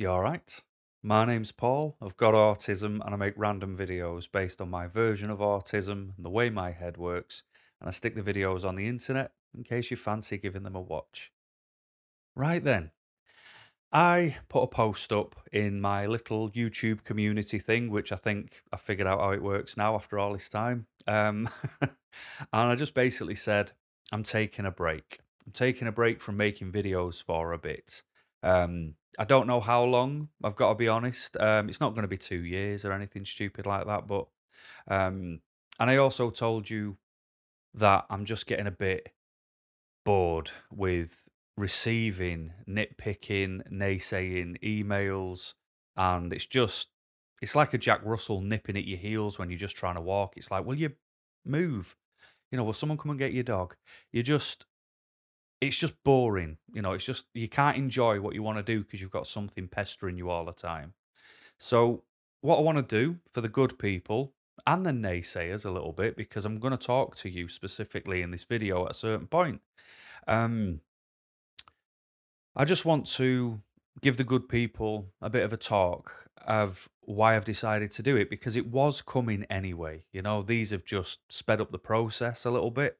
You 0.00 0.10
alright? 0.10 0.62
My 1.02 1.24
name's 1.24 1.50
Paul. 1.50 1.96
I've 2.00 2.16
got 2.16 2.32
autism 2.32 3.04
and 3.04 3.12
I 3.12 3.16
make 3.16 3.34
random 3.36 3.76
videos 3.76 4.30
based 4.30 4.60
on 4.60 4.70
my 4.70 4.86
version 4.86 5.28
of 5.28 5.40
autism 5.40 6.16
and 6.16 6.24
the 6.24 6.30
way 6.30 6.50
my 6.50 6.70
head 6.70 6.96
works. 6.96 7.42
And 7.80 7.88
I 7.88 7.90
stick 7.90 8.14
the 8.14 8.22
videos 8.22 8.64
on 8.64 8.76
the 8.76 8.86
internet 8.86 9.32
in 9.56 9.64
case 9.64 9.90
you 9.90 9.96
fancy 9.96 10.38
giving 10.38 10.62
them 10.62 10.76
a 10.76 10.80
watch. 10.80 11.32
Right 12.36 12.62
then, 12.62 12.92
I 13.90 14.36
put 14.48 14.62
a 14.62 14.68
post 14.68 15.12
up 15.12 15.34
in 15.50 15.80
my 15.80 16.06
little 16.06 16.48
YouTube 16.50 17.02
community 17.02 17.58
thing, 17.58 17.90
which 17.90 18.12
I 18.12 18.16
think 18.16 18.62
I 18.72 18.76
figured 18.76 19.08
out 19.08 19.18
how 19.18 19.32
it 19.32 19.42
works 19.42 19.76
now 19.76 19.96
after 19.96 20.16
all 20.16 20.32
this 20.32 20.48
time. 20.48 20.86
Um, 21.08 21.48
and 21.80 21.90
I 22.52 22.76
just 22.76 22.94
basically 22.94 23.34
said, 23.34 23.72
I'm 24.12 24.22
taking 24.22 24.64
a 24.64 24.70
break. 24.70 25.18
I'm 25.44 25.50
taking 25.50 25.88
a 25.88 25.92
break 25.92 26.22
from 26.22 26.36
making 26.36 26.70
videos 26.70 27.20
for 27.20 27.52
a 27.52 27.58
bit. 27.58 28.04
Um, 28.42 28.94
I 29.18 29.24
don't 29.24 29.46
know 29.46 29.60
how 29.60 29.82
long. 29.84 30.28
I've 30.44 30.56
got 30.56 30.70
to 30.70 30.74
be 30.74 30.88
honest. 30.88 31.36
Um, 31.38 31.68
it's 31.68 31.80
not 31.80 31.90
going 31.90 32.02
to 32.02 32.08
be 32.08 32.18
two 32.18 32.44
years 32.44 32.84
or 32.84 32.92
anything 32.92 33.24
stupid 33.24 33.66
like 33.66 33.86
that. 33.86 34.06
But 34.06 34.26
um, 34.86 35.40
and 35.80 35.90
I 35.90 35.96
also 35.96 36.30
told 36.30 36.70
you 36.70 36.98
that 37.74 38.06
I'm 38.10 38.24
just 38.24 38.46
getting 38.46 38.66
a 38.66 38.72
bit 38.72 39.10
bored 40.04 40.50
with 40.70 41.28
receiving 41.56 42.52
nitpicking, 42.68 43.70
naysaying 43.72 44.60
emails, 44.62 45.54
and 45.96 46.32
it's 46.32 46.46
just 46.46 46.88
it's 47.42 47.56
like 47.56 47.74
a 47.74 47.78
Jack 47.78 48.00
Russell 48.04 48.40
nipping 48.40 48.76
at 48.76 48.86
your 48.86 48.98
heels 48.98 49.38
when 49.38 49.50
you're 49.50 49.58
just 49.58 49.76
trying 49.76 49.94
to 49.96 50.00
walk. 50.00 50.36
It's 50.36 50.50
like, 50.50 50.64
will 50.64 50.74
you 50.74 50.92
move? 51.44 51.96
You 52.50 52.58
know, 52.58 52.64
will 52.64 52.72
someone 52.72 52.98
come 52.98 53.10
and 53.10 53.18
get 53.18 53.32
your 53.32 53.44
dog? 53.44 53.76
You 54.12 54.22
just 54.22 54.66
it's 55.60 55.76
just 55.76 56.02
boring. 56.04 56.58
You 56.72 56.82
know, 56.82 56.92
it's 56.92 57.04
just 57.04 57.26
you 57.34 57.48
can't 57.48 57.76
enjoy 57.76 58.20
what 58.20 58.34
you 58.34 58.42
want 58.42 58.58
to 58.58 58.62
do 58.62 58.82
because 58.82 59.00
you've 59.00 59.10
got 59.10 59.26
something 59.26 59.68
pestering 59.68 60.16
you 60.16 60.30
all 60.30 60.44
the 60.44 60.52
time. 60.52 60.94
So, 61.58 62.04
what 62.40 62.58
I 62.58 62.62
want 62.62 62.78
to 62.78 62.82
do 62.82 63.18
for 63.32 63.40
the 63.40 63.48
good 63.48 63.78
people 63.78 64.32
and 64.66 64.86
the 64.86 64.90
naysayers 64.90 65.64
a 65.64 65.70
little 65.70 65.92
bit, 65.92 66.16
because 66.16 66.44
I'm 66.44 66.58
going 66.58 66.76
to 66.76 66.86
talk 66.86 67.16
to 67.16 67.30
you 67.30 67.48
specifically 67.48 68.22
in 68.22 68.30
this 68.30 68.44
video 68.44 68.84
at 68.84 68.92
a 68.92 68.94
certain 68.94 69.26
point. 69.26 69.60
Um, 70.26 70.80
I 72.54 72.64
just 72.64 72.84
want 72.84 73.06
to 73.06 73.60
give 74.00 74.16
the 74.16 74.24
good 74.24 74.48
people 74.48 75.06
a 75.20 75.30
bit 75.30 75.44
of 75.44 75.52
a 75.52 75.56
talk 75.56 76.28
of 76.46 76.88
why 77.00 77.34
I've 77.34 77.44
decided 77.44 77.90
to 77.92 78.02
do 78.02 78.16
it 78.16 78.30
because 78.30 78.56
it 78.56 78.66
was 78.66 79.02
coming 79.02 79.44
anyway. 79.50 80.04
You 80.12 80.22
know, 80.22 80.42
these 80.42 80.70
have 80.70 80.84
just 80.84 81.20
sped 81.32 81.60
up 81.60 81.72
the 81.72 81.78
process 81.78 82.44
a 82.44 82.50
little 82.50 82.70
bit. 82.70 82.98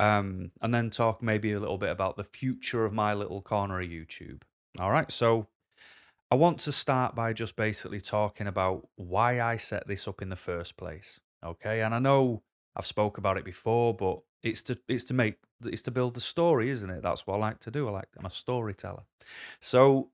Um, 0.00 0.52
and 0.62 0.72
then 0.72 0.90
talk 0.90 1.22
maybe 1.22 1.52
a 1.52 1.60
little 1.60 1.78
bit 1.78 1.90
about 1.90 2.16
the 2.16 2.24
future 2.24 2.84
of 2.84 2.92
my 2.92 3.14
little 3.14 3.42
corner 3.42 3.80
of 3.80 3.86
YouTube. 3.86 4.42
All 4.78 4.90
right. 4.90 5.10
So 5.10 5.48
I 6.30 6.36
want 6.36 6.58
to 6.60 6.72
start 6.72 7.14
by 7.14 7.32
just 7.32 7.56
basically 7.56 8.00
talking 8.00 8.46
about 8.46 8.88
why 8.96 9.40
I 9.40 9.56
set 9.56 9.88
this 9.88 10.06
up 10.06 10.22
in 10.22 10.28
the 10.28 10.36
first 10.36 10.76
place. 10.76 11.20
Okay. 11.44 11.80
And 11.80 11.94
I 11.94 11.98
know 11.98 12.42
I've 12.76 12.86
spoke 12.86 13.18
about 13.18 13.38
it 13.38 13.44
before, 13.44 13.92
but 13.94 14.20
it's 14.42 14.62
to 14.64 14.78
it's 14.88 15.04
to 15.04 15.14
make 15.14 15.36
it's 15.64 15.82
to 15.82 15.90
build 15.90 16.14
the 16.14 16.20
story, 16.20 16.70
isn't 16.70 16.90
it? 16.90 17.02
That's 17.02 17.26
what 17.26 17.34
I 17.34 17.38
like 17.38 17.58
to 17.60 17.70
do. 17.70 17.88
I 17.88 17.90
like 17.90 18.08
I'm 18.16 18.26
a 18.26 18.30
storyteller. 18.30 19.02
So 19.60 20.10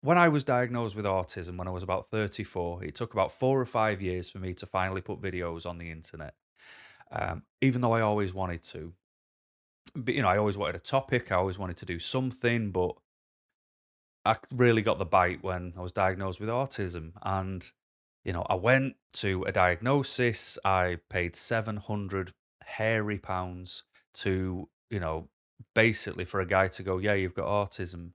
when 0.00 0.18
I 0.18 0.28
was 0.28 0.42
diagnosed 0.42 0.96
with 0.96 1.04
autism 1.04 1.56
when 1.56 1.68
I 1.68 1.70
was 1.70 1.84
about 1.84 2.10
34, 2.10 2.84
it 2.84 2.94
took 2.96 3.12
about 3.12 3.30
four 3.30 3.60
or 3.60 3.66
five 3.66 4.02
years 4.02 4.28
for 4.28 4.38
me 4.38 4.52
to 4.54 4.66
finally 4.66 5.00
put 5.00 5.20
videos 5.20 5.64
on 5.64 5.78
the 5.78 5.90
internet. 5.90 6.34
Um, 7.12 7.42
even 7.60 7.80
though 7.80 7.92
I 7.92 8.00
always 8.00 8.32
wanted 8.32 8.62
to, 8.64 8.94
but 9.94 10.14
you 10.14 10.22
know, 10.22 10.28
I 10.28 10.38
always 10.38 10.56
wanted 10.56 10.76
a 10.76 10.80
topic. 10.80 11.30
I 11.30 11.36
always 11.36 11.58
wanted 11.58 11.76
to 11.78 11.86
do 11.86 11.98
something, 11.98 12.70
but 12.70 12.96
I 14.24 14.36
really 14.54 14.82
got 14.82 14.98
the 14.98 15.04
bite 15.04 15.42
when 15.42 15.74
I 15.76 15.80
was 15.80 15.92
diagnosed 15.92 16.40
with 16.40 16.48
autism. 16.48 17.12
And 17.22 17.70
you 18.24 18.32
know, 18.32 18.46
I 18.48 18.54
went 18.54 18.96
to 19.14 19.42
a 19.44 19.52
diagnosis. 19.52 20.58
I 20.64 20.98
paid 21.10 21.36
seven 21.36 21.76
hundred 21.76 22.32
hairy 22.62 23.18
pounds 23.18 23.82
to 24.14 24.68
you 24.92 25.00
know, 25.00 25.28
basically 25.74 26.26
for 26.26 26.40
a 26.40 26.46
guy 26.46 26.68
to 26.68 26.82
go, 26.82 26.98
yeah, 26.98 27.14
you've 27.14 27.34
got 27.34 27.46
autism. 27.46 28.10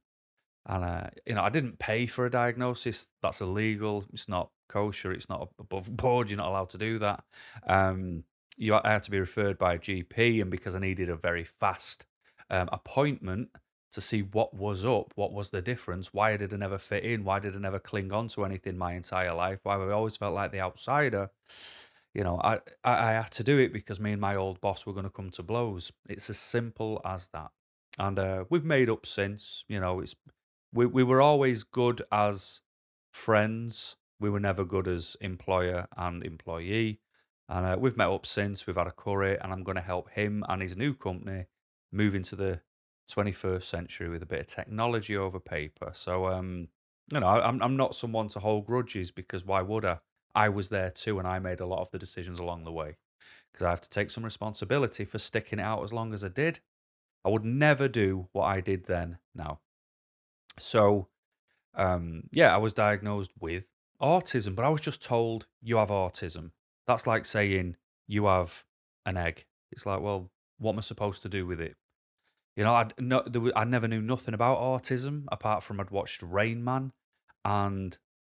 And 0.68 0.84
uh, 0.85 1.08
you 1.25 1.34
know, 1.34 1.41
I 1.41 1.50
didn't 1.50 1.79
pay 1.79 2.06
for 2.06 2.25
a 2.25 2.29
diagnosis. 2.29 3.08
That's 3.22 3.41
illegal. 3.41 4.06
It's 4.14 4.29
not 4.29 4.52
kosher. 4.69 5.12
It's 5.12 5.28
not 5.28 5.50
above 5.59 5.96
board. 5.97 6.29
You're 6.29 6.38
not 6.38 6.50
allowed 6.50 6.69
to 6.69 6.78
do 6.78 7.00
that. 7.00 7.24
Um, 7.66 8.24
you 8.57 8.73
I 8.75 8.91
had 8.91 9.03
to 9.03 9.12
be 9.12 9.19
referred 9.19 9.57
by 9.57 9.75
a 9.75 9.79
GP, 9.79 10.41
and 10.41 10.51
because 10.51 10.75
I 10.75 10.79
needed 10.79 11.09
a 11.09 11.16
very 11.16 11.44
fast 11.44 12.06
um, 12.50 12.69
appointment 12.72 13.50
to 13.91 14.01
see 14.01 14.22
what 14.22 14.53
was 14.53 14.85
up, 14.85 15.13
what 15.16 15.31
was 15.31 15.50
the 15.50 15.62
difference, 15.62 16.13
why 16.13 16.35
did 16.38 16.53
I 16.53 16.57
never 16.57 16.78
fit 16.78 17.03
in, 17.03 17.23
why 17.23 17.40
did 17.40 17.56
I 17.56 17.59
never 17.59 17.79
cling 17.79 18.12
on 18.12 18.28
to 18.29 18.46
anything 18.46 18.78
my 18.78 18.94
entire 18.94 19.34
life, 19.34 19.59
why 19.63 19.75
I 19.75 19.91
always 19.91 20.17
felt 20.17 20.35
like 20.35 20.51
the 20.51 20.59
outsider. 20.59 21.29
You 22.13 22.23
know, 22.23 22.40
I, 22.44 22.56
I, 22.84 23.09
I 23.09 23.12
had 23.12 23.31
to 23.31 23.44
do 23.44 23.59
it 23.59 23.72
because 23.72 24.00
me 24.00 24.12
and 24.12 24.22
my 24.22 24.35
old 24.35 24.59
boss 24.59 24.85
were 24.85 24.94
going 24.94 25.06
to 25.06 25.12
come 25.12 25.29
to 25.31 25.44
blows. 25.44 25.91
It's 26.09 26.29
as 26.29 26.40
simple 26.40 27.00
as 27.06 27.29
that. 27.29 27.51
And 28.00 28.19
uh, 28.19 28.46
we've 28.50 28.66
made 28.66 28.90
up 28.90 29.06
since. 29.06 29.63
You 29.67 29.79
know, 29.79 30.00
it's 30.00 30.16
we 30.73 30.85
we 30.85 31.03
were 31.03 31.22
always 31.22 31.63
good 31.63 32.01
as 32.12 32.62
friends. 33.12 33.97
We 34.19 34.29
were 34.29 34.40
never 34.40 34.66
good 34.66 34.88
as 34.88 35.16
employer 35.22 35.88
and 35.96 36.23
employee. 36.23 37.00
And 37.50 37.66
uh, 37.66 37.78
we've 37.80 37.97
met 37.97 38.09
up 38.09 38.25
since. 38.25 38.68
We've 38.68 38.75
had 38.75 38.88
a 38.88 38.91
curry, 38.91 39.38
and 39.40 39.53
I'm 39.53 39.63
going 39.63 39.75
to 39.75 39.81
help 39.81 40.09
him 40.12 40.44
and 40.50 40.62
his 40.62 40.75
new 40.75 40.94
company 40.94 41.46
move 41.91 42.13
into 42.13 42.35
the 42.35 42.62
21st 43.12 43.63
century 43.63 44.09
with 44.09 44.22
a 44.22 44.25
bit 44.25 44.41
of 44.41 44.47
technology 44.47 45.16
over 45.16 45.40
paper. 45.40 45.91
So, 45.94 46.28
um, 46.28 46.68
you 47.12 47.19
know, 47.19 47.28
I'm 47.28 47.62
I'm 47.62 47.78
not 47.78 47.96
someone 47.96 48.28
to 48.30 48.40
hold 48.40 48.66
grudges 48.66 49.12
because 49.12 49.46
why 49.46 49.62
would 49.62 49.85
I? 49.85 50.00
I 50.35 50.50
was 50.50 50.69
there 50.69 50.91
too, 50.91 51.19
and 51.19 51.28
I 51.28 51.40
made 51.40 51.62
a 51.62 51.66
lot 51.66 51.80
of 51.80 51.90
the 51.91 51.97
decisions 51.97 52.40
along 52.40 52.63
the 52.63 52.72
way 52.72 52.97
because 53.52 53.66
I 53.66 53.69
have 53.69 53.81
to 53.81 53.90
take 53.90 54.12
some 54.12 54.24
responsibility 54.24 55.03
for 55.06 55.18
sticking 55.18 55.59
it 55.59 55.64
out 55.64 55.84
as 55.84 55.94
long 55.94 56.14
as 56.14 56.24
I 56.24 56.28
did. 56.28 56.59
I 57.25 57.29
would 57.29 57.46
never 57.46 57.88
do 57.88 58.28
what 58.34 58.44
I 58.44 58.62
did 58.62 58.85
then. 58.85 59.18
Now, 59.34 59.59
so 60.59 61.08
um, 61.74 62.24
yeah, 62.31 62.53
I 62.53 62.58
was 62.58 62.74
diagnosed 62.74 63.31
with 63.40 63.72
autism, 64.02 64.56
but 64.56 64.66
I 64.66 64.69
was 64.69 64.81
just 64.81 65.03
told 65.03 65.47
you 65.62 65.78
have 65.78 65.90
autism. 65.90 66.52
That's 66.88 67.06
like 67.06 67.25
saying 67.25 67.75
you 68.08 68.25
have 68.25 68.66
an 69.06 69.18
egg. 69.18 69.46
It's 69.72 69.86
like, 69.86 70.02
well, 70.02 70.31
what 70.58 70.72
am 70.72 70.80
I 70.80 70.81
supposed 70.81 71.22
to 71.24 71.30
do 71.30 71.46
with 71.46 71.59
it? 71.59 71.75
You 72.56 72.64
know, 72.64 72.74
I'd 72.74 72.94
no, 72.98 73.24
was, 73.34 73.52
I 73.56 73.66
never 73.66 73.88
knew 73.88 74.02
nothing 74.02 74.34
about 74.34 74.59
autism 74.59 75.26
apart 75.31 75.62
from 75.62 75.80
I'd 75.80 75.92
watched 75.92 76.24
Rain 76.24 76.64
Man, 76.64 76.92
and 77.46 77.97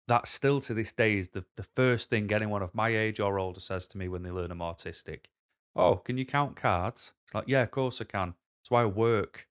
that 0.08 0.26
still 0.26 0.58
to 0.60 0.74
this 0.74 0.92
day 0.92 1.18
is 1.18 1.28
the, 1.28 1.44
the 1.56 1.62
first 1.62 2.10
thing 2.10 2.32
anyone 2.32 2.62
of 2.62 2.74
my 2.74 2.88
age 2.88 3.20
or 3.20 3.38
older 3.38 3.60
says 3.60 3.86
to 3.88 3.98
me 3.98 4.08
when 4.08 4.22
they 4.22 4.30
learn 4.30 4.50
I'm 4.50 4.58
autistic. 4.58 5.26
Oh, 5.76 5.96
can 5.96 6.18
you 6.18 6.24
count 6.24 6.56
cards? 6.56 7.12
It's 7.24 7.34
like, 7.34 7.44
yeah, 7.46 7.62
of 7.62 7.70
course 7.70 8.00
I 8.00 8.04
can. 8.04 8.34
That's 8.60 8.70
why 8.70 8.82
I 8.82 8.86
work. 8.86 9.46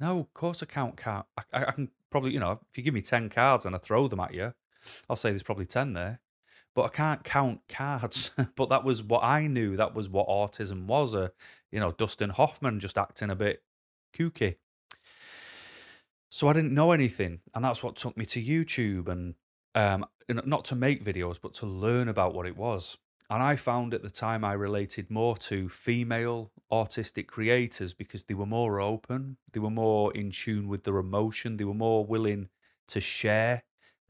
No, 0.00 0.20
of 0.20 0.32
course 0.32 0.62
I 0.62 0.66
count 0.66 0.96
cards. 0.96 1.28
I, 1.36 1.42
I, 1.52 1.64
I 1.66 1.72
can 1.72 1.90
probably, 2.10 2.32
you 2.32 2.40
know, 2.40 2.60
if 2.70 2.78
you 2.78 2.82
give 2.82 2.94
me 2.94 3.02
10 3.02 3.28
cards 3.28 3.66
and 3.66 3.74
I 3.74 3.78
throw 3.78 4.08
them 4.08 4.20
at 4.20 4.32
you, 4.32 4.54
I'll 5.10 5.16
say 5.16 5.30
there's 5.30 5.42
probably 5.42 5.66
10 5.66 5.92
there 5.92 6.20
but 6.74 6.82
I 6.82 6.88
can't 6.88 7.24
count 7.24 7.60
cards. 7.68 8.30
but 8.56 8.68
that 8.68 8.84
was 8.84 9.02
what 9.02 9.22
I 9.22 9.46
knew. 9.46 9.76
That 9.76 9.94
was 9.94 10.08
what 10.08 10.28
autism 10.28 10.86
was. 10.86 11.14
A 11.14 11.32
you 11.70 11.80
know 11.80 11.92
Dustin 11.92 12.30
Hoffman 12.30 12.80
just 12.80 12.98
acting 12.98 13.30
a 13.30 13.36
bit 13.36 13.62
kooky. 14.16 14.56
So 16.30 16.48
I 16.48 16.52
didn't 16.52 16.74
know 16.74 16.92
anything, 16.92 17.40
and 17.54 17.64
that's 17.64 17.82
what 17.82 17.96
took 17.96 18.16
me 18.16 18.24
to 18.26 18.42
YouTube 18.42 19.08
and 19.08 19.34
um, 19.74 20.04
not 20.28 20.64
to 20.66 20.74
make 20.74 21.04
videos, 21.04 21.38
but 21.40 21.54
to 21.54 21.66
learn 21.66 22.08
about 22.08 22.34
what 22.34 22.46
it 22.46 22.56
was. 22.56 22.98
And 23.30 23.42
I 23.42 23.56
found 23.56 23.94
at 23.94 24.02
the 24.02 24.10
time 24.10 24.44
I 24.44 24.52
related 24.52 25.10
more 25.10 25.36
to 25.38 25.68
female 25.68 26.50
autistic 26.70 27.26
creators 27.26 27.94
because 27.94 28.24
they 28.24 28.34
were 28.34 28.46
more 28.46 28.80
open, 28.80 29.38
they 29.52 29.60
were 29.60 29.70
more 29.70 30.12
in 30.12 30.30
tune 30.30 30.68
with 30.68 30.84
their 30.84 30.98
emotion, 30.98 31.56
they 31.56 31.64
were 31.64 31.72
more 31.72 32.04
willing 32.04 32.48
to 32.88 33.00
share 33.00 33.62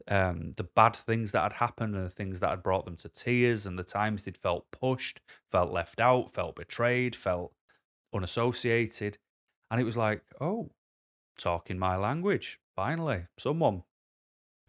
um, 0.07 0.51
the 0.57 0.63
bad 0.63 0.95
things 0.95 1.31
that 1.31 1.43
had 1.43 1.53
happened 1.53 1.95
and 1.95 2.05
the 2.05 2.09
things 2.09 2.39
that 2.39 2.49
had 2.49 2.63
brought 2.63 2.85
them 2.85 2.95
to 2.97 3.09
tears 3.09 3.65
and 3.65 3.77
the 3.77 3.83
times 3.83 4.23
they'd 4.23 4.37
felt 4.37 4.69
pushed, 4.71 5.21
felt 5.49 5.71
left 5.71 5.99
out, 5.99 6.31
felt 6.31 6.55
betrayed, 6.55 7.15
felt 7.15 7.53
unassociated. 8.13 9.17
And 9.71 9.81
it 9.81 9.83
was 9.83 9.97
like, 9.97 10.21
oh, 10.39 10.69
talking 11.37 11.79
my 11.79 11.95
language, 11.95 12.59
finally, 12.75 13.25
someone. 13.37 13.83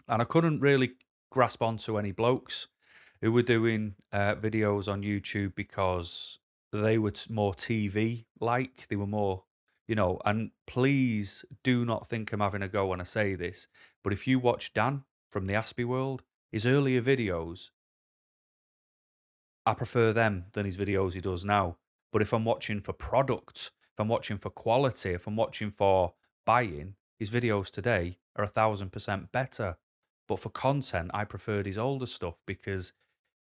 And 0.08 0.22
I 0.22 0.24
couldn't 0.24 0.60
really 0.60 0.92
grasp 1.30 1.62
onto 1.62 1.98
any 1.98 2.12
blokes 2.12 2.68
who 3.20 3.32
were 3.32 3.42
doing 3.42 3.94
uh, 4.12 4.34
videos 4.36 4.90
on 4.90 5.02
YouTube 5.02 5.54
because 5.54 6.38
they 6.72 6.98
were 6.98 7.12
more 7.28 7.54
TV 7.54 8.24
like. 8.40 8.86
They 8.88 8.96
were 8.96 9.06
more, 9.06 9.44
you 9.86 9.94
know, 9.94 10.20
and 10.24 10.50
please 10.66 11.44
do 11.62 11.84
not 11.84 12.08
think 12.08 12.32
I'm 12.32 12.40
having 12.40 12.62
a 12.62 12.68
go 12.68 12.86
when 12.86 13.00
I 13.00 13.04
say 13.04 13.34
this, 13.34 13.68
but 14.02 14.12
if 14.12 14.26
you 14.26 14.38
watch 14.38 14.72
Dan 14.72 15.04
from 15.30 15.46
the 15.46 15.54
Aspie 15.54 15.84
world, 15.84 16.22
his 16.50 16.66
earlier 16.66 17.02
videos, 17.02 17.70
I 19.64 19.74
prefer 19.74 20.12
them 20.12 20.46
than 20.52 20.64
his 20.64 20.76
videos 20.76 21.14
he 21.14 21.20
does 21.20 21.44
now. 21.44 21.76
But 22.12 22.22
if 22.22 22.32
I'm 22.32 22.44
watching 22.44 22.80
for 22.80 22.92
products, 22.92 23.72
if 23.92 24.00
I'm 24.00 24.08
watching 24.08 24.38
for 24.38 24.50
quality, 24.50 25.10
if 25.10 25.26
I'm 25.26 25.36
watching 25.36 25.70
for 25.70 26.14
buying, 26.44 26.94
his 27.18 27.30
videos 27.30 27.70
today 27.70 28.18
are 28.36 28.44
a 28.44 28.48
thousand 28.48 28.92
percent 28.92 29.32
better. 29.32 29.76
But 30.28 30.38
for 30.38 30.50
content, 30.50 31.10
I 31.12 31.24
preferred 31.24 31.66
his 31.66 31.78
older 31.78 32.06
stuff 32.06 32.36
because 32.46 32.92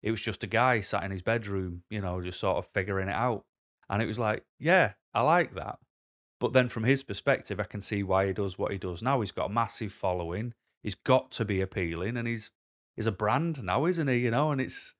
it 0.02 0.10
was 0.10 0.20
just 0.20 0.44
a 0.44 0.46
guy 0.46 0.80
sat 0.80 1.04
in 1.04 1.10
his 1.10 1.22
bedroom, 1.22 1.82
you 1.90 2.00
know, 2.00 2.20
just 2.20 2.40
sort 2.40 2.58
of 2.58 2.66
figuring 2.72 3.08
it 3.08 3.14
out. 3.14 3.44
And 3.88 4.02
it 4.02 4.06
was 4.06 4.18
like, 4.18 4.44
yeah, 4.58 4.92
I 5.12 5.22
like 5.22 5.54
that. 5.54 5.78
But 6.38 6.52
then 6.52 6.68
from 6.68 6.84
his 6.84 7.02
perspective, 7.02 7.60
I 7.60 7.64
can 7.64 7.80
see 7.80 8.02
why 8.02 8.26
he 8.26 8.32
does 8.32 8.58
what 8.58 8.72
he 8.72 8.78
does 8.78 9.02
now. 9.02 9.20
He's 9.20 9.32
got 9.32 9.50
a 9.50 9.52
massive 9.52 9.92
following. 9.92 10.54
He's 10.82 10.94
got 10.94 11.30
to 11.32 11.44
be 11.44 11.60
appealing, 11.60 12.16
and 12.16 12.26
he's 12.26 12.50
he's 12.96 13.06
a 13.06 13.12
brand 13.12 13.62
now, 13.62 13.86
isn't 13.86 14.08
he? 14.08 14.18
You 14.18 14.30
know, 14.30 14.52
and 14.52 14.60
it's 14.60 14.94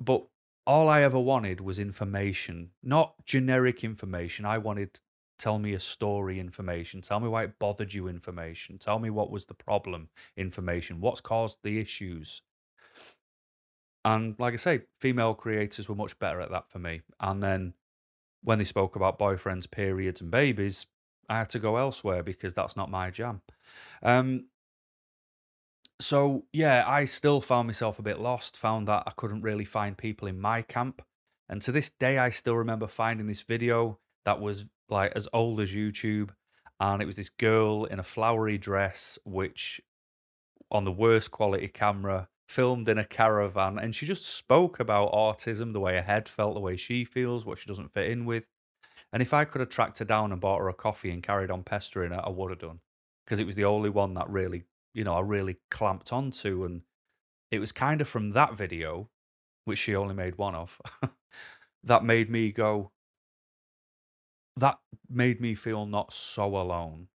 but 0.00 0.26
all 0.66 0.88
I 0.88 1.02
ever 1.02 1.18
wanted 1.18 1.60
was 1.60 1.78
information, 1.78 2.70
not 2.82 3.14
generic 3.26 3.84
information. 3.84 4.44
I 4.44 4.58
wanted 4.58 5.00
tell 5.38 5.58
me 5.58 5.72
a 5.72 5.80
story 5.80 6.38
information, 6.38 7.00
tell 7.00 7.18
me 7.18 7.28
why 7.28 7.42
it 7.42 7.58
bothered 7.58 7.92
you 7.92 8.06
information, 8.06 8.78
tell 8.78 9.00
me 9.00 9.10
what 9.10 9.30
was 9.30 9.46
the 9.46 9.54
problem 9.54 10.08
information, 10.36 11.00
what's 11.00 11.20
caused 11.20 11.58
the 11.64 11.80
issues. 11.80 12.42
And 14.04 14.36
like 14.38 14.54
I 14.54 14.56
say, 14.56 14.82
female 15.00 15.34
creators 15.34 15.88
were 15.88 15.96
much 15.96 16.16
better 16.20 16.40
at 16.40 16.50
that 16.52 16.70
for 16.70 16.78
me. 16.78 17.02
And 17.18 17.42
then 17.42 17.74
when 18.44 18.58
they 18.58 18.64
spoke 18.64 18.94
about 18.94 19.18
boyfriends, 19.18 19.68
periods, 19.68 20.20
and 20.20 20.30
babies, 20.30 20.86
I 21.28 21.38
had 21.38 21.50
to 21.50 21.58
go 21.58 21.76
elsewhere 21.76 22.22
because 22.22 22.54
that's 22.54 22.76
not 22.76 22.90
my 22.90 23.10
jam. 23.10 23.42
Um, 24.02 24.46
so 26.00 26.44
yeah, 26.52 26.84
I 26.86 27.04
still 27.04 27.40
found 27.40 27.68
myself 27.68 27.98
a 27.98 28.02
bit 28.02 28.20
lost. 28.20 28.56
Found 28.56 28.88
that 28.88 29.04
I 29.06 29.12
couldn't 29.16 29.42
really 29.42 29.64
find 29.64 29.96
people 29.96 30.28
in 30.28 30.40
my 30.40 30.62
camp, 30.62 31.02
and 31.48 31.60
to 31.62 31.72
this 31.72 31.90
day, 31.90 32.18
I 32.18 32.30
still 32.30 32.56
remember 32.56 32.86
finding 32.86 33.26
this 33.26 33.42
video 33.42 33.98
that 34.24 34.40
was 34.40 34.64
like 34.88 35.12
as 35.14 35.28
old 35.32 35.60
as 35.60 35.72
YouTube, 35.72 36.30
and 36.80 37.02
it 37.02 37.06
was 37.06 37.16
this 37.16 37.30
girl 37.30 37.84
in 37.84 37.98
a 37.98 38.04
flowery 38.04 38.58
dress, 38.58 39.18
which 39.24 39.80
on 40.70 40.84
the 40.84 40.92
worst 40.92 41.30
quality 41.30 41.68
camera, 41.68 42.28
filmed 42.48 42.88
in 42.88 42.98
a 42.98 43.04
caravan, 43.04 43.78
and 43.78 43.94
she 43.94 44.06
just 44.06 44.26
spoke 44.26 44.80
about 44.80 45.12
autism, 45.12 45.72
the 45.72 45.80
way 45.80 45.94
her 45.94 46.02
head 46.02 46.28
felt, 46.28 46.54
the 46.54 46.60
way 46.60 46.76
she 46.76 47.04
feels, 47.04 47.46
what 47.46 47.58
she 47.58 47.66
doesn't 47.66 47.90
fit 47.90 48.10
in 48.10 48.24
with. 48.24 48.48
And 49.12 49.22
if 49.22 49.34
I 49.34 49.44
could 49.44 49.60
have 49.60 49.68
tracked 49.68 49.98
her 49.98 50.04
down 50.04 50.32
and 50.32 50.40
bought 50.40 50.60
her 50.60 50.68
a 50.68 50.74
coffee 50.74 51.10
and 51.10 51.22
carried 51.22 51.50
on 51.50 51.62
pestering 51.62 52.12
her, 52.12 52.22
I 52.24 52.30
would 52.30 52.50
have 52.50 52.58
done. 52.58 52.80
Because 53.24 53.38
it 53.38 53.46
was 53.46 53.56
the 53.56 53.64
only 53.64 53.90
one 53.90 54.14
that 54.14 54.28
really, 54.28 54.64
you 54.94 55.04
know, 55.04 55.14
I 55.14 55.20
really 55.20 55.58
clamped 55.70 56.12
onto. 56.12 56.64
And 56.64 56.82
it 57.50 57.58
was 57.58 57.72
kind 57.72 58.00
of 58.00 58.08
from 58.08 58.30
that 58.30 58.54
video, 58.54 59.08
which 59.64 59.78
she 59.78 59.94
only 59.94 60.14
made 60.14 60.36
one 60.36 60.54
of, 60.54 60.80
that 61.84 62.04
made 62.04 62.30
me 62.30 62.52
go, 62.52 62.92
that 64.56 64.78
made 65.08 65.40
me 65.40 65.54
feel 65.54 65.86
not 65.86 66.12
so 66.12 66.56
alone. 66.56 67.08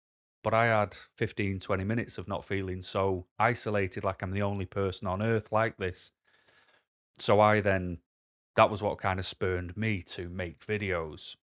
But 0.42 0.54
I 0.54 0.66
had 0.66 0.96
15, 1.16 1.58
20 1.58 1.84
minutes 1.84 2.18
of 2.18 2.28
not 2.28 2.44
feeling 2.44 2.80
so 2.80 3.26
isolated, 3.38 4.04
like 4.04 4.22
I'm 4.22 4.30
the 4.30 4.42
only 4.42 4.66
person 4.66 5.08
on 5.08 5.20
earth 5.20 5.50
like 5.50 5.76
this. 5.76 6.12
So 7.18 7.40
I 7.40 7.60
then, 7.60 7.98
that 8.54 8.70
was 8.70 8.80
what 8.82 8.98
kind 8.98 9.18
of 9.18 9.26
spurned 9.26 9.76
me 9.76 10.02
to 10.02 10.28
make 10.28 10.64
videos. 10.64 11.36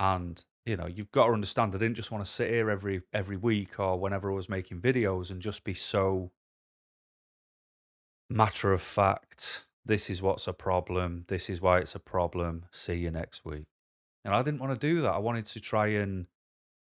And, 0.00 0.44
you 0.66 0.76
know, 0.76 0.86
you've 0.86 1.10
got 1.10 1.26
to 1.26 1.32
understand, 1.32 1.74
I 1.74 1.78
didn't 1.78 1.96
just 1.96 2.10
want 2.10 2.24
to 2.24 2.30
sit 2.30 2.50
here 2.50 2.70
every 2.70 3.02
every 3.12 3.36
week 3.36 3.78
or 3.78 3.98
whenever 3.98 4.30
I 4.30 4.34
was 4.34 4.48
making 4.48 4.80
videos 4.80 5.30
and 5.30 5.42
just 5.42 5.64
be 5.64 5.74
so 5.74 6.32
matter 8.30 8.72
of 8.72 8.80
fact. 8.80 9.64
This 9.84 10.08
is 10.08 10.22
what's 10.22 10.48
a 10.48 10.54
problem. 10.54 11.24
This 11.28 11.50
is 11.50 11.60
why 11.60 11.78
it's 11.78 11.94
a 11.94 12.00
problem. 12.00 12.64
See 12.70 12.94
you 12.94 13.10
next 13.10 13.44
week. 13.44 13.66
And 14.24 14.34
I 14.34 14.42
didn't 14.42 14.60
want 14.60 14.78
to 14.78 14.86
do 14.86 15.02
that. 15.02 15.12
I 15.12 15.18
wanted 15.18 15.44
to 15.46 15.60
try 15.60 15.88
and 15.88 16.26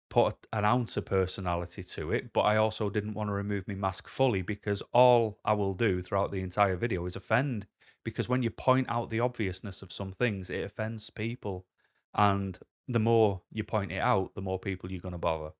put 0.09 0.37
an 0.53 0.63
ounce 0.63 0.95
of 0.95 1.03
personality 1.03 1.83
to 1.83 2.13
it, 2.13 2.31
but 2.31 2.41
I 2.41 2.55
also 2.55 2.89
didn't 2.89 3.13
want 3.13 3.27
to 3.27 3.33
remove 3.33 3.67
my 3.67 3.73
mask 3.73 4.07
fully 4.07 4.41
because 4.41 4.81
all 4.93 5.39
I 5.43 5.51
will 5.51 5.73
do 5.73 6.01
throughout 6.01 6.31
the 6.31 6.39
entire 6.39 6.77
video 6.77 7.05
is 7.05 7.17
offend. 7.17 7.67
Because 8.05 8.29
when 8.29 8.41
you 8.41 8.49
point 8.49 8.87
out 8.89 9.09
the 9.09 9.19
obviousness 9.19 9.81
of 9.81 9.91
some 9.91 10.13
things, 10.13 10.49
it 10.49 10.63
offends 10.63 11.09
people. 11.09 11.65
And 12.13 12.57
the 12.87 12.99
more 12.99 13.41
you 13.51 13.63
point 13.63 13.91
it 13.91 13.99
out, 13.99 14.33
the 14.35 14.41
more 14.41 14.59
people 14.59 14.91
you're 14.91 15.01
going 15.01 15.13
to 15.13 15.17
bother. 15.17 15.51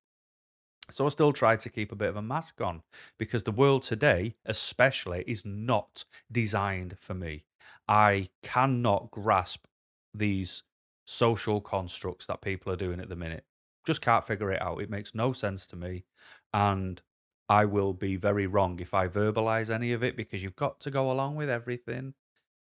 So 0.90 1.06
I 1.06 1.10
still 1.10 1.34
try 1.34 1.58
to 1.58 1.70
keep 1.70 1.92
a 1.92 1.98
bit 1.98 2.10
of 2.10 2.16
a 2.16 2.22
mask 2.22 2.62
on 2.62 2.82
because 3.18 3.44
the 3.44 3.52
world 3.52 3.84
today, 3.84 4.36
especially, 4.46 5.24
is 5.28 5.44
not 5.46 6.06
designed 6.32 6.96
for 7.00 7.14
me. 7.14 7.44
I 7.88 8.30
cannot 8.42 9.12
grasp 9.12 9.66
these 10.14 10.64
social 11.06 11.60
constructs 11.60 12.26
that 12.28 12.42
people 12.42 12.72
are 12.72 12.78
doing 12.78 13.02
at 13.02 13.10
the 13.10 13.16
minute. 13.16 13.44
Just 13.86 14.02
can't 14.02 14.26
figure 14.26 14.52
it 14.52 14.62
out. 14.62 14.82
It 14.82 14.90
makes 14.90 15.14
no 15.14 15.34
sense 15.34 15.68
to 15.68 15.76
me. 15.76 16.06
And 16.54 17.02
I 17.50 17.66
will 17.66 17.94
be 17.94 18.16
very 18.16 18.48
wrong 18.48 18.80
if 18.80 18.94
I 18.94 19.08
verbalize 19.08 19.74
any 19.74 19.94
of 19.94 20.04
it 20.04 20.18
because 20.18 20.44
you've 20.44 20.56
got 20.56 20.80
to 20.82 20.92
go 20.92 21.12
along 21.12 21.36
with 21.36 21.50
everything. 21.50 22.14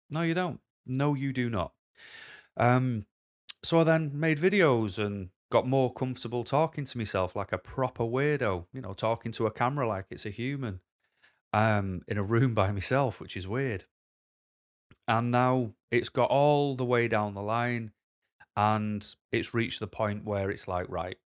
No, 0.09 0.21
you 0.21 0.33
don't. 0.33 0.59
No, 0.85 1.13
you 1.13 1.33
do 1.33 1.49
not. 1.49 1.73
Um, 2.57 3.05
so 3.63 3.79
I 3.79 3.83
then 3.83 4.11
made 4.13 4.37
videos 4.37 5.03
and 5.03 5.29
got 5.51 5.67
more 5.67 5.91
comfortable 5.91 6.43
talking 6.43 6.85
to 6.85 6.97
myself 6.97 7.35
like 7.35 7.51
a 7.51 7.57
proper 7.57 8.03
weirdo, 8.03 8.65
you 8.71 8.81
know, 8.81 8.93
talking 8.93 9.31
to 9.33 9.47
a 9.47 9.51
camera 9.51 9.87
like 9.87 10.05
it's 10.09 10.25
a 10.25 10.29
human 10.29 10.79
um, 11.53 12.01
in 12.07 12.17
a 12.17 12.23
room 12.23 12.53
by 12.55 12.71
myself, 12.71 13.19
which 13.19 13.35
is 13.35 13.47
weird. 13.47 13.85
And 15.07 15.31
now 15.31 15.71
it's 15.91 16.09
got 16.09 16.29
all 16.29 16.75
the 16.75 16.85
way 16.85 17.07
down 17.07 17.33
the 17.33 17.41
line 17.41 17.91
and 18.55 19.05
it's 19.31 19.53
reached 19.53 19.79
the 19.79 19.87
point 19.87 20.23
where 20.23 20.51
it's 20.51 20.67
like, 20.67 20.85
right, 20.89 21.17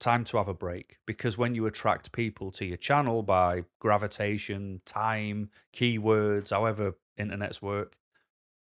time 0.00 0.24
to 0.24 0.38
have 0.38 0.48
a 0.48 0.54
break. 0.54 0.98
Because 1.06 1.38
when 1.38 1.54
you 1.54 1.66
attract 1.66 2.12
people 2.12 2.50
to 2.52 2.64
your 2.64 2.76
channel 2.76 3.22
by 3.22 3.64
gravitation, 3.78 4.80
time, 4.84 5.50
keywords, 5.74 6.50
however 6.50 6.96
internets 7.18 7.62
work, 7.62 7.96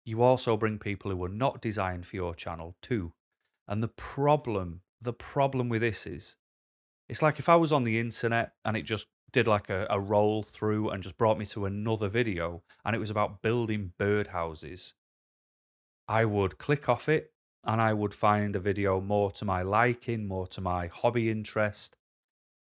you 0.06 0.22
also 0.22 0.56
bring 0.56 0.78
people 0.78 1.12
who 1.12 1.24
are 1.24 1.30
not 1.30 1.62
designed 1.62 2.06
for 2.06 2.16
your 2.16 2.36
channel 2.36 2.76
too. 2.82 3.14
And 3.68 3.82
the 3.82 3.88
problem, 3.88 4.82
the 5.02 5.14
problem 5.14 5.68
with 5.68 5.82
this 5.82 6.06
is, 6.06 6.36
it's 7.10 7.22
like 7.22 7.40
if 7.40 7.50
I 7.50 7.56
was 7.56 7.72
on 7.72 7.84
the 7.84 8.00
internet 8.00 8.54
and 8.64 8.78
it 8.78 8.84
just 8.84 9.08
did 9.32 9.48
like 9.48 9.70
a, 9.70 9.88
a 9.90 10.00
roll 10.00 10.44
through 10.44 10.90
and 10.90 11.04
just 11.04 11.18
brought 11.18 11.40
me 11.40 11.46
to 11.48 11.66
another 11.66 12.08
video 12.08 12.64
and 12.86 12.96
it 12.96 13.00
was 13.00 13.10
about 13.10 13.42
building 13.42 13.94
birdhouses, 14.00 14.94
I 16.08 16.26
would 16.26 16.60
click 16.60 16.88
off 16.88 17.10
it 17.10 17.32
and 17.64 17.82
I 17.82 17.94
would 17.94 18.14
find 18.14 18.56
a 18.56 18.60
video 18.60 19.02
more 19.02 19.32
to 19.32 19.46
my 19.46 19.64
liking, 19.64 20.28
more 20.28 20.48
to 20.48 20.62
my 20.62 20.88
hobby 20.88 21.32
interest. 21.32 21.98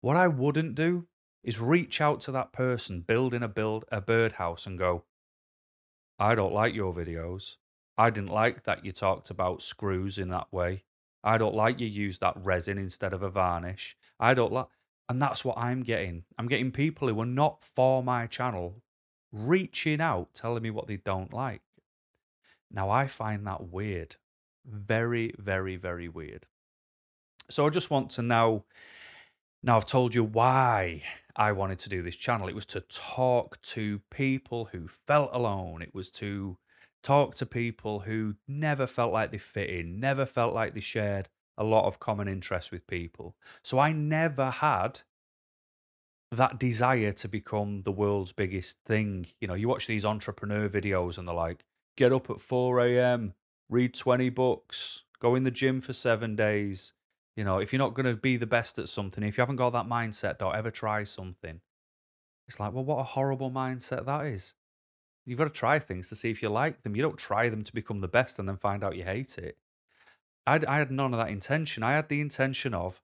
What 0.03 0.17
I 0.17 0.29
wouldn't 0.29 0.75
do 0.75 1.07
is 1.43 1.59
reach 1.59 2.01
out 2.01 2.21
to 2.23 2.33
that 2.33 2.53
person 2.53 3.01
building 3.01 3.43
a 3.43 3.49
build 3.49 3.87
a 3.91 4.03
birdhouse 4.03 4.67
and 4.67 4.79
go, 4.79 5.05
I 6.19 6.35
don't 6.35 6.55
like 6.55 6.75
your 6.75 6.95
videos. 6.95 7.57
I 7.99 8.11
didn't 8.11 8.31
like 8.31 8.65
that 8.65 8.85
you 8.85 8.93
talked 8.93 9.31
about 9.31 9.63
screws 9.63 10.19
in 10.19 10.29
that 10.31 10.53
way. 10.53 10.85
I 11.25 11.39
don't 11.39 11.55
like 11.55 11.81
you 11.81 11.87
use 11.87 12.19
that 12.19 12.37
resin 12.37 12.79
instead 12.79 13.13
of 13.13 13.23
a 13.23 13.31
varnish. 13.31 13.97
I 14.19 14.35
don't 14.35 14.53
like, 14.53 14.67
and 15.09 15.21
that's 15.21 15.45
what 15.45 15.59
I'm 15.59 15.83
getting. 15.83 16.25
I'm 16.39 16.49
getting 16.49 16.73
people 16.73 17.09
who 17.09 17.21
are 17.21 17.27
not 17.27 17.65
for 17.65 18.03
my 18.03 18.27
channel 18.27 18.83
reaching 19.31 20.01
out, 20.01 20.35
telling 20.35 20.63
me 20.63 20.71
what 20.71 20.87
they 20.87 20.97
don't 20.97 21.33
like. 21.33 21.63
Now, 22.71 22.91
I 22.91 23.07
find 23.07 23.47
that 23.47 23.69
weird. 23.69 24.17
Very, 24.65 25.35
very, 25.39 25.77
very 25.77 26.09
weird. 26.09 26.47
So 27.51 27.67
I 27.67 27.71
just 27.71 27.91
want 27.91 28.11
to 28.11 28.23
now, 28.23 28.65
now 29.63 29.77
I've 29.77 29.87
told 29.87 30.15
you 30.15 30.25
why 30.25 31.03
I 31.37 31.53
wanted 31.53 31.79
to 31.81 31.89
do 31.89 32.03
this 32.03 32.17
channel. 32.17 32.49
It 32.49 32.55
was 32.55 32.67
to 32.67 32.81
talk 32.83 33.61
to 33.63 34.01
people 34.11 34.67
who 34.73 34.89
felt 34.89 35.31
alone. 35.33 35.83
It 35.83 35.95
was 35.95 36.11
to 36.13 36.59
talk 37.03 37.35
to 37.37 37.47
people 37.47 38.01
who 38.01 38.37
never 38.47 38.87
felt 38.87 39.13
like 39.13 39.31
they 39.31 39.39
fit 39.39 39.71
in, 39.71 39.99
never 39.99 40.27
felt 40.27 40.55
like 40.55 40.75
they 40.75 40.81
shared 40.81 41.29
a 41.59 41.65
lot 41.65 41.87
of 41.87 42.01
common 42.01 42.29
interests 42.29 42.71
with 42.71 42.87
people. 42.87 43.37
So 43.63 43.79
I 43.79 43.93
never 43.93 44.51
had 44.51 45.01
that 46.31 46.59
desire 46.59 47.13
to 47.13 47.29
become 47.29 47.83
the 47.83 47.93
world's 47.93 48.33
biggest 48.33 48.79
thing. 48.87 49.27
You 49.41 49.49
know, 49.49 49.55
you 49.55 49.69
watch 49.69 49.87
these 49.87 50.07
entrepreneur 50.07 50.69
videos 50.69 51.19
and 51.19 51.29
they're 51.29 51.35
like, 51.35 51.65
get 51.97 52.13
up 52.13 52.31
at 52.31 52.41
4 52.41 52.81
a.m., 52.81 53.35
read 53.69 53.95
20 53.95 54.31
books, 54.31 55.03
go 55.19 55.35
in 55.35 55.45
the 55.45 55.51
gym 55.51 55.81
for 55.81 55.93
seven 55.93 56.35
days, 56.35 56.95
you 57.37 57.45
know, 57.45 57.59
if 57.59 57.73
you're 57.73 57.79
not 57.79 57.95
going 57.95 58.07
to 58.07 58.21
be 58.21 58.37
the 58.37 58.47
best 58.47 58.79
at 58.79 58.89
something, 58.89 59.25
if 59.25 59.37
you 59.37 59.43
haven't 59.43 59.57
got 59.57 59.71
that 59.71 59.87
mindset, 59.87 60.39
don't 60.39 60.55
ever 60.55 60.71
try 60.71 61.05
something. 61.05 61.61
It's 62.47 62.61
like, 62.61 62.73
well, 62.73 62.85
what 62.85 62.99
a 62.99 63.05
horrible 63.05 63.51
mindset 63.51 64.05
that 64.07 64.27
is. 64.27 64.55
You've 65.25 65.39
got 65.39 65.45
to 65.45 65.51
try 65.51 65.79
things 65.79 66.09
to 66.09 66.17
see 66.17 66.31
if 66.31 66.43
you 66.43 66.49
like 66.49 66.83
them. 66.83 66.97
You 66.97 67.03
don't 67.03 67.19
try 67.19 67.49
them 67.49 67.63
to 67.63 67.73
become 67.73 68.01
the 68.01 68.09
best 68.09 68.39
and 68.39 68.49
then 68.49 68.57
find 68.57 68.83
out 68.83 68.97
you 68.97 69.05
hate 69.05 69.39
it. 69.39 69.57
i 70.47 70.61
I 70.67 70.79
had 70.79 70.91
none 70.91 71.15
of 71.15 71.19
that 71.19 71.31
intention. 71.31 71.83
I 71.83 71.93
had 71.93 72.09
the 72.09 72.21
intention 72.21 72.75
of, 72.75 73.01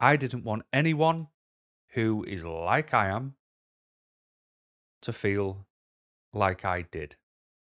I 0.00 0.16
didn't 0.16 0.44
want 0.44 0.64
anyone 0.72 1.28
who 1.90 2.24
is 2.24 2.44
like 2.44 2.94
I 2.94 3.08
am 3.08 3.34
to 5.02 5.12
feel 5.12 5.66
like 6.32 6.64
I 6.64 6.82
did. 6.82 7.16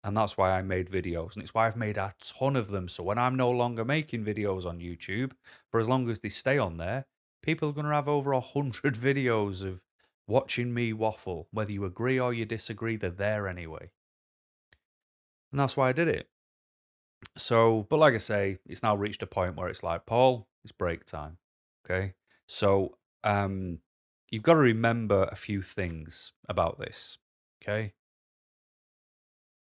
And 0.06 0.16
that's 0.16 0.38
why 0.38 0.52
I 0.52 0.62
made 0.62 0.88
videos. 0.90 1.34
And 1.34 1.44
it's 1.44 1.54
why 1.54 1.68
I've 1.68 1.76
made 1.76 1.98
a 1.98 2.14
ton 2.24 2.56
of 2.56 2.70
them. 2.70 2.88
So 2.88 3.04
when 3.04 3.18
I'm 3.18 3.36
no 3.36 3.50
longer 3.50 3.84
making 3.84 4.24
videos 4.24 4.66
on 4.66 4.80
YouTube, 4.80 5.34
for 5.70 5.82
as 5.82 5.90
long 5.90 6.10
as 6.10 6.22
they 6.22 6.30
stay 6.30 6.58
on 6.58 6.78
there, 6.78 7.06
People 7.46 7.70
are 7.70 7.74
going 7.74 7.86
to 7.86 7.94
have 7.94 8.08
over 8.08 8.32
a 8.32 8.42
hundred 8.42 8.96
videos 8.96 9.64
of 9.64 9.86
watching 10.28 10.74
me 10.74 10.92
waffle. 10.94 11.48
Whether 11.52 11.72
you 11.72 11.86
agree 11.86 12.20
or 12.20 12.34
you 12.34 12.44
disagree, 12.44 12.96
they're 12.96 13.12
there 13.12 13.48
anyway. 13.48 13.92
And 15.52 15.60
that's 15.60 15.78
why 15.78 15.90
I 15.90 15.92
did 15.94 16.08
it. 16.08 16.28
So, 17.38 17.86
but 17.88 18.00
like 18.00 18.16
I 18.16 18.18
say, 18.18 18.58
it's 18.66 18.82
now 18.82 18.96
reached 18.96 19.22
a 19.22 19.28
point 19.28 19.56
where 19.56 19.68
it's 19.68 19.84
like, 19.84 20.08
Paul, 20.08 20.48
it's 20.64 20.72
break 20.72 21.06
time. 21.06 21.38
Okay. 21.86 22.16
So, 22.48 22.98
um, 23.24 23.80
you've 24.32 24.44
got 24.44 24.54
to 24.54 24.60
remember 24.60 25.30
a 25.32 25.36
few 25.36 25.62
things 25.62 26.32
about 26.50 26.80
this. 26.80 27.20
Okay. 27.62 27.94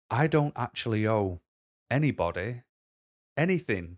I 0.09 0.27
don't 0.27 0.53
actually 0.55 1.07
owe 1.07 1.41
anybody 1.89 2.61
anything. 3.35 3.97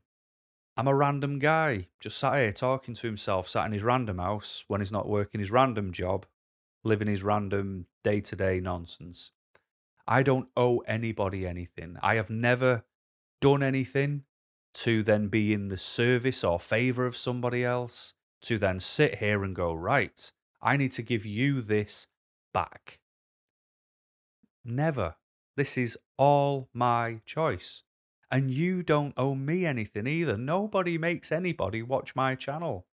I'm 0.75 0.87
a 0.87 0.95
random 0.95 1.39
guy, 1.39 1.87
just 1.99 2.17
sat 2.17 2.37
here 2.37 2.51
talking 2.51 2.93
to 2.93 3.07
himself, 3.07 3.49
sat 3.49 3.65
in 3.65 3.71
his 3.71 3.83
random 3.83 4.19
house 4.19 4.63
when 4.67 4.79
he's 4.79 4.91
not 4.91 5.09
working 5.09 5.39
his 5.39 5.51
random 5.51 5.91
job, 5.91 6.25
living 6.83 7.07
his 7.07 7.23
random 7.23 7.87
day 8.03 8.21
to 8.21 8.35
day 8.35 8.59
nonsense. 8.59 9.31
I 10.07 10.23
don't 10.23 10.47
owe 10.55 10.79
anybody 10.87 11.45
anything. 11.45 11.97
I 12.01 12.15
have 12.15 12.29
never 12.29 12.85
done 13.41 13.61
anything 13.61 14.23
to 14.75 15.03
then 15.03 15.27
be 15.27 15.51
in 15.51 15.69
the 15.69 15.77
service 15.77 16.43
or 16.43 16.59
favor 16.59 17.05
of 17.05 17.17
somebody 17.17 17.65
else, 17.65 18.13
to 18.43 18.57
then 18.57 18.79
sit 18.79 19.15
here 19.15 19.43
and 19.43 19.55
go, 19.55 19.73
right, 19.73 20.31
I 20.61 20.77
need 20.77 20.91
to 20.93 21.01
give 21.01 21.25
you 21.25 21.61
this 21.61 22.07
back. 22.53 22.99
Never. 24.63 25.15
This 25.57 25.77
is 25.77 25.97
all 26.17 26.69
my 26.73 27.19
choice. 27.25 27.83
And 28.29 28.51
you 28.51 28.83
don't 28.83 29.13
owe 29.17 29.35
me 29.35 29.65
anything 29.65 30.05
either. 30.05 30.37
Nobody 30.37 30.97
makes 30.97 31.31
anybody 31.31 31.81
watch 31.81 32.15
my 32.15 32.35
channel. 32.35 32.85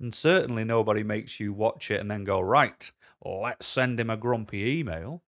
And 0.00 0.14
certainly 0.14 0.64
nobody 0.64 1.02
makes 1.02 1.38
you 1.38 1.52
watch 1.52 1.90
it 1.90 2.00
and 2.00 2.10
then 2.10 2.24
go, 2.24 2.40
right, 2.40 2.90
let's 3.24 3.66
send 3.66 4.00
him 4.00 4.10
a 4.10 4.16
grumpy 4.16 4.78
email. 4.78 5.22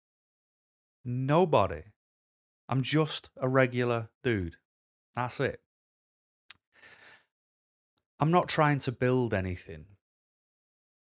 Nobody. 1.05 1.83
I'm 2.69 2.83
just 2.83 3.31
a 3.39 3.49
regular 3.49 4.11
dude. 4.23 4.57
That's 5.17 5.41
it. 5.41 5.61
I'm 8.21 8.31
not 8.31 8.49
trying 8.49 8.79
to 8.81 8.93
build 8.93 9.33
anything. 9.33 9.87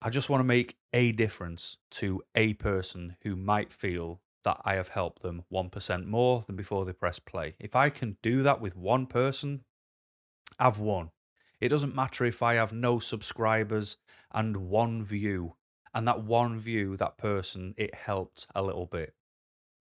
I 0.01 0.11
just 0.11 0.31
want 0.31 0.41
to 0.41 0.45
make 0.45 0.77
a 0.93 1.13
difference 1.13 1.77
to 1.91 2.23
a 2.35 2.55
person 2.55 3.17
who 3.23 3.37
might 3.37 3.73
feel 3.73 4.23
that 4.45 4.61
I 4.65 4.75
have 4.75 4.89
helped 4.89 5.23
them 5.23 5.45
1% 5.53 6.07
more 6.07 6.43
than 6.47 6.57
before 6.57 6.85
they 6.85 6.93
press 6.93 7.19
play. 7.19 7.57
If 7.59 7.75
I 7.77 7.91
can 7.91 8.17
do 8.23 8.43
that 8.43 8.61
with 8.61 8.77
one 8.77 9.07
person, 9.07 9.65
I've 10.59 10.79
won. 10.79 11.11
It 11.61 11.69
doesn't 11.69 11.95
matter 11.95 12.25
if 12.25 12.43
I 12.43 12.55
have 12.55 12.73
no 12.73 12.99
subscribers 12.99 13.97
and 14.33 14.69
one 14.69 15.03
view, 15.03 15.57
and 15.93 16.07
that 16.07 16.23
one 16.23 16.59
view, 16.59 16.97
that 16.97 17.19
person, 17.19 17.75
it 17.77 17.95
helped 17.95 18.47
a 18.55 18.63
little 18.63 18.87
bit. 18.87 19.15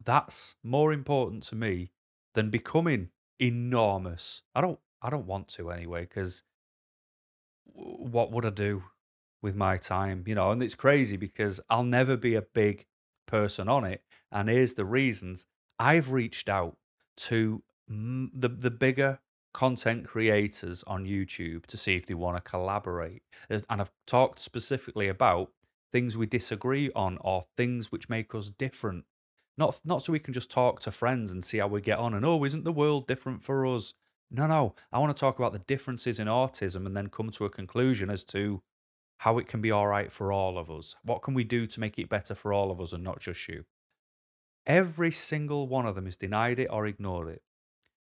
That's 0.03 0.55
more 0.63 0.93
important 0.93 1.43
to 1.43 1.55
me 1.55 1.91
than 2.33 2.49
becoming 2.49 3.09
enormous. 3.39 4.43
I 4.55 4.61
don't 4.61 4.79
I 5.01 5.09
don't 5.09 5.27
want 5.27 5.47
to 5.49 5.69
anyway 5.69 6.05
cuz 6.05 6.43
what 7.63 8.31
would 8.31 8.45
I 8.45 8.49
do 8.49 8.83
with 9.41 9.55
my 9.55 9.77
time, 9.77 10.23
you 10.25 10.35
know? 10.35 10.51
And 10.51 10.63
it's 10.63 10.75
crazy 10.75 11.17
because 11.17 11.59
I'll 11.69 11.83
never 11.83 12.17
be 12.17 12.35
a 12.35 12.41
big 12.41 12.87
person 13.27 13.69
on 13.69 13.86
it, 13.86 14.01
and 14.31 14.50
here's 14.50 14.74
the 14.74 14.86
reasons. 14.86 15.46
I've 15.79 16.12
reached 16.12 16.50
out 16.50 16.77
to 17.17 17.62
the 17.88 18.50
the 18.50 18.72
bigger 18.72 19.19
content 19.53 20.05
creators 20.05 20.84
on 20.86 21.05
YouTube 21.05 21.65
to 21.65 21.77
see 21.77 21.96
if 21.96 22.05
they 22.05 22.13
want 22.13 22.38
to 22.38 22.50
collaborate. 22.50 23.24
And 23.50 23.63
I've 23.69 23.91
talked 24.05 24.39
specifically 24.39 25.07
about 25.07 25.51
things 25.91 26.17
we 26.17 26.27
disagree 26.27 26.91
on 26.96 27.17
or 27.22 27.46
things 27.55 27.91
which 27.91 28.10
make 28.10 28.36
us 28.36 28.50
different 28.50 29.05
not 29.57 29.81
not 29.84 30.03
so 30.03 30.13
we 30.13 30.19
can 30.19 30.34
just 30.34 30.51
talk 30.51 30.79
to 30.81 30.91
friends 30.91 31.31
and 31.31 31.43
see 31.43 31.57
how 31.57 31.67
we 31.67 31.81
get 31.81 31.98
on 31.98 32.13
and 32.13 32.25
oh, 32.25 32.43
isn't 32.43 32.63
the 32.63 32.72
world 32.72 33.07
different 33.07 33.41
for 33.43 33.65
us? 33.65 33.93
No, 34.29 34.46
no. 34.46 34.75
I 34.91 35.00
want 35.00 35.15
to 35.15 35.19
talk 35.19 35.39
about 35.39 35.53
the 35.53 35.60
differences 35.60 36.19
in 36.19 36.27
autism 36.27 36.86
and 36.86 36.96
then 36.96 37.07
come 37.07 37.29
to 37.31 37.46
a 37.46 37.50
conclusion 37.50 38.10
as 38.10 38.24
to 38.25 38.62
how 39.19 39.38
it 39.38 39.47
can 39.47 39.62
be 39.62 39.71
all 39.71 39.88
right 39.88 40.12
for 40.12 40.31
all 40.31 40.57
of 40.57 40.69
us. 40.69 40.95
What 41.03 41.21
can 41.21 41.33
we 41.33 41.43
do 41.43 41.65
to 41.65 41.79
make 41.79 41.97
it 41.97 42.09
better 42.09 42.36
for 42.36 42.53
all 42.53 42.71
of 42.71 42.79
us 42.79 42.93
and 42.93 43.03
not 43.03 43.19
just 43.19 43.47
you? 43.47 43.65
Every 44.65 45.12
single 45.12 45.67
one 45.67 45.86
of 45.86 45.95
them 45.95 46.05
has 46.05 46.17
denied 46.17 46.59
it 46.59 46.67
or 46.69 46.86
ignored 46.86 47.29
it. 47.29 47.41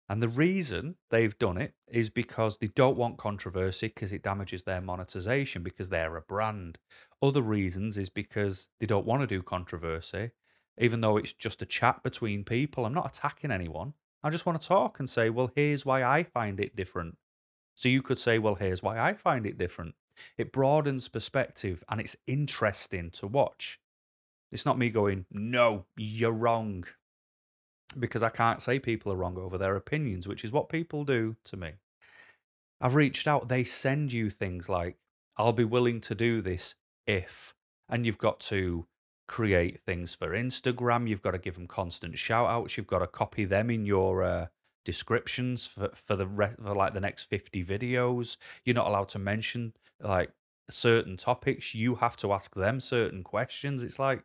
And 0.08 0.22
the 0.22 0.28
reason 0.28 0.96
they've 1.10 1.38
done 1.38 1.58
it 1.58 1.74
is 1.86 2.08
because 2.08 2.58
they 2.58 2.68
don't 2.68 2.96
want 2.96 3.18
controversy 3.18 3.88
because 3.88 4.12
it 4.12 4.22
damages 4.22 4.62
their 4.62 4.80
monetization 4.80 5.62
because 5.62 5.90
they're 5.90 6.16
a 6.16 6.22
brand. 6.22 6.78
Other 7.22 7.42
reasons 7.42 7.98
is 7.98 8.08
because 8.08 8.68
they 8.80 8.86
don't 8.86 9.06
want 9.06 9.20
to 9.20 9.26
do 9.26 9.42
controversy 9.42 10.30
even 10.80 11.00
though 11.00 11.16
it's 11.16 11.32
just 11.32 11.62
a 11.62 11.66
chat 11.66 12.02
between 12.02 12.44
people. 12.44 12.84
I'm 12.84 12.94
not 12.94 13.08
attacking 13.08 13.50
anyone. 13.50 13.94
I 14.22 14.30
just 14.30 14.46
want 14.46 14.60
to 14.60 14.66
talk 14.68 14.98
and 14.98 15.08
say, 15.08 15.30
well, 15.30 15.50
here's 15.54 15.84
why 15.84 16.02
I 16.02 16.22
find 16.22 16.60
it 16.60 16.76
different. 16.76 17.16
So 17.74 17.88
you 17.88 18.02
could 18.02 18.18
say, 18.18 18.38
well, 18.38 18.56
here's 18.56 18.82
why 18.82 18.98
I 18.98 19.14
find 19.14 19.46
it 19.46 19.58
different. 19.58 19.94
It 20.36 20.52
broadens 20.52 21.08
perspective 21.08 21.82
and 21.88 22.00
it's 22.00 22.16
interesting 22.26 23.10
to 23.12 23.26
watch. 23.26 23.80
It's 24.50 24.66
not 24.66 24.78
me 24.78 24.90
going, 24.90 25.26
no, 25.30 25.84
you're 25.96 26.32
wrong. 26.32 26.84
Because 27.98 28.22
I 28.22 28.28
can't 28.28 28.60
say 28.60 28.78
people 28.78 29.12
are 29.12 29.16
wrong 29.16 29.38
over 29.38 29.56
their 29.56 29.76
opinions, 29.76 30.28
which 30.28 30.44
is 30.44 30.52
what 30.52 30.68
people 30.68 31.04
do 31.04 31.36
to 31.44 31.56
me. 31.56 31.72
I've 32.80 32.94
reached 32.94 33.26
out, 33.26 33.48
they 33.48 33.64
send 33.64 34.12
you 34.12 34.30
things 34.30 34.68
like, 34.68 34.96
I'll 35.36 35.52
be 35.52 35.64
willing 35.64 36.00
to 36.02 36.14
do 36.14 36.40
this 36.40 36.74
if. 37.06 37.54
And 37.88 38.04
you've 38.04 38.18
got 38.18 38.40
to 38.40 38.86
create 39.26 39.80
things 39.80 40.14
for 40.14 40.30
Instagram. 40.30 41.08
You've 41.08 41.22
got 41.22 41.30
to 41.32 41.38
give 41.38 41.54
them 41.54 41.66
constant 41.66 42.18
shout 42.18 42.48
outs. 42.48 42.76
You've 42.76 42.86
got 42.86 43.00
to 43.00 43.06
copy 43.06 43.44
them 43.44 43.70
in 43.70 43.86
your 43.86 44.22
uh, 44.22 44.46
descriptions 44.88 45.66
for, 45.66 45.90
for 45.94 46.16
the 46.16 46.26
rest 46.26 46.56
for 46.62 46.74
like 46.74 46.94
the 46.94 47.00
next 47.00 47.24
50 47.24 47.62
videos. 47.62 48.38
You're 48.64 48.74
not 48.74 48.86
allowed 48.86 49.10
to 49.10 49.18
mention 49.18 49.74
like 50.00 50.30
certain 50.70 51.18
topics. 51.18 51.74
You 51.74 51.96
have 51.96 52.16
to 52.16 52.32
ask 52.32 52.54
them 52.54 52.80
certain 52.80 53.22
questions. 53.22 53.82
It's 53.84 53.98
like, 53.98 54.24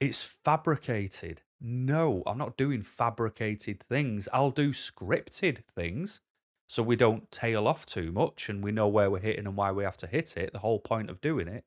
it's 0.00 0.22
fabricated. 0.22 1.42
No, 1.60 2.22
I'm 2.26 2.38
not 2.38 2.56
doing 2.56 2.82
fabricated 2.82 3.84
things. 3.86 4.26
I'll 4.32 4.50
do 4.50 4.70
scripted 4.70 5.58
things 5.76 6.22
so 6.66 6.82
we 6.82 6.96
don't 6.96 7.30
tail 7.30 7.68
off 7.68 7.84
too 7.84 8.10
much 8.10 8.48
and 8.48 8.64
we 8.64 8.72
know 8.72 8.88
where 8.88 9.10
we're 9.10 9.18
hitting 9.18 9.46
and 9.46 9.54
why 9.54 9.70
we 9.70 9.84
have 9.84 9.98
to 9.98 10.06
hit 10.06 10.34
it. 10.38 10.54
The 10.54 10.60
whole 10.60 10.78
point 10.78 11.10
of 11.10 11.20
doing 11.20 11.46
it. 11.46 11.64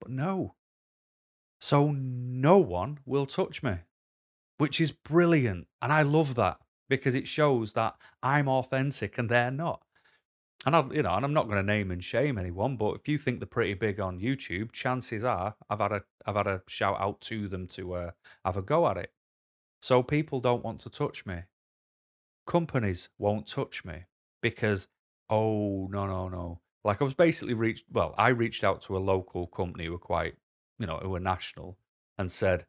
But 0.00 0.12
no, 0.12 0.54
so 1.60 1.90
no 1.90 2.58
one 2.58 2.98
will 3.04 3.26
touch 3.26 3.64
me, 3.64 3.78
which 4.58 4.80
is 4.80 4.92
brilliant. 4.92 5.66
And 5.82 5.92
I 5.92 6.02
love 6.02 6.36
that 6.36 6.60
because 6.88 7.14
it 7.14 7.26
shows 7.26 7.72
that 7.74 7.96
I'm 8.22 8.48
authentic 8.48 9.18
and 9.18 9.28
they're 9.28 9.50
not. 9.50 9.82
And 10.66 10.74
I, 10.74 10.84
you 10.92 11.02
know, 11.02 11.14
and 11.14 11.24
I'm 11.24 11.32
not 11.32 11.46
going 11.46 11.56
to 11.56 11.62
name 11.62 11.90
and 11.90 12.02
shame 12.02 12.36
anyone, 12.36 12.76
but 12.76 12.96
if 12.96 13.08
you 13.08 13.16
think 13.16 13.38
they're 13.38 13.46
pretty 13.46 13.74
big 13.74 14.00
on 14.00 14.18
YouTube, 14.18 14.72
chances 14.72 15.24
are 15.24 15.54
I've 15.70 15.78
had 15.78 15.92
a 15.92 16.02
I've 16.26 16.36
had 16.36 16.46
a 16.46 16.62
shout 16.66 17.00
out 17.00 17.20
to 17.22 17.48
them 17.48 17.66
to 17.68 17.94
uh, 17.94 18.10
have 18.44 18.56
a 18.56 18.62
go 18.62 18.88
at 18.88 18.96
it. 18.96 19.12
So 19.80 20.02
people 20.02 20.40
don't 20.40 20.64
want 20.64 20.80
to 20.80 20.90
touch 20.90 21.24
me. 21.24 21.42
Companies 22.46 23.08
won't 23.18 23.46
touch 23.46 23.84
me 23.84 24.04
because 24.42 24.88
oh 25.30 25.88
no 25.90 26.06
no 26.06 26.28
no. 26.28 26.60
Like 26.84 27.00
I 27.00 27.04
was 27.04 27.14
basically 27.14 27.54
reached. 27.54 27.84
Well, 27.92 28.14
I 28.18 28.30
reached 28.30 28.64
out 28.64 28.82
to 28.82 28.96
a 28.96 28.98
local 28.98 29.46
company 29.46 29.84
who 29.84 29.92
were 29.92 29.98
quite 29.98 30.34
you 30.78 30.86
know, 30.86 30.98
who 31.02 31.10
were 31.10 31.20
national, 31.20 31.76
and 32.16 32.30
said, 32.30 32.66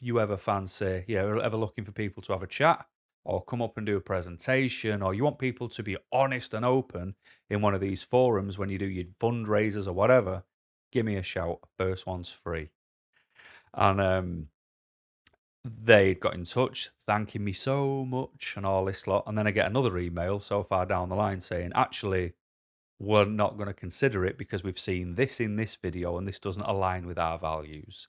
you 0.00 0.20
ever 0.20 0.36
fancy, 0.36 1.04
yeah, 1.06 1.40
ever 1.42 1.56
looking 1.56 1.84
for 1.84 1.92
people 1.92 2.22
to 2.24 2.32
have 2.32 2.42
a 2.42 2.46
chat 2.46 2.86
or 3.24 3.42
come 3.42 3.60
up 3.60 3.76
and 3.76 3.86
do 3.86 3.96
a 3.96 4.00
presentation, 4.00 5.02
or 5.02 5.12
you 5.12 5.22
want 5.22 5.38
people 5.38 5.68
to 5.68 5.82
be 5.82 5.98
honest 6.10 6.54
and 6.54 6.64
open 6.64 7.14
in 7.50 7.60
one 7.60 7.74
of 7.74 7.80
these 7.80 8.02
forums 8.02 8.56
when 8.56 8.70
you 8.70 8.78
do 8.78 8.86
your 8.86 9.04
fundraisers 9.20 9.86
or 9.86 9.92
whatever, 9.92 10.44
give 10.92 11.04
me 11.04 11.16
a 11.16 11.22
shout. 11.22 11.58
First 11.76 12.06
one's 12.06 12.30
free. 12.30 12.70
And 13.74 14.00
um, 14.00 14.48
they 15.62 16.14
got 16.14 16.34
in 16.34 16.44
touch, 16.44 16.90
thanking 17.06 17.44
me 17.44 17.52
so 17.52 18.04
much 18.04 18.54
and 18.56 18.64
all 18.64 18.86
this 18.86 19.06
lot. 19.06 19.24
And 19.26 19.36
then 19.36 19.46
I 19.46 19.50
get 19.50 19.66
another 19.66 19.98
email 19.98 20.38
so 20.38 20.62
far 20.62 20.86
down 20.86 21.10
the 21.10 21.14
line 21.14 21.42
saying, 21.42 21.72
actually, 21.74 22.32
we're 22.98 23.26
not 23.26 23.56
going 23.56 23.68
to 23.68 23.74
consider 23.74 24.24
it 24.24 24.38
because 24.38 24.64
we've 24.64 24.78
seen 24.78 25.16
this 25.16 25.38
in 25.38 25.56
this 25.56 25.76
video 25.76 26.16
and 26.16 26.26
this 26.26 26.40
doesn't 26.40 26.62
align 26.62 27.06
with 27.06 27.18
our 27.18 27.38
values. 27.38 28.08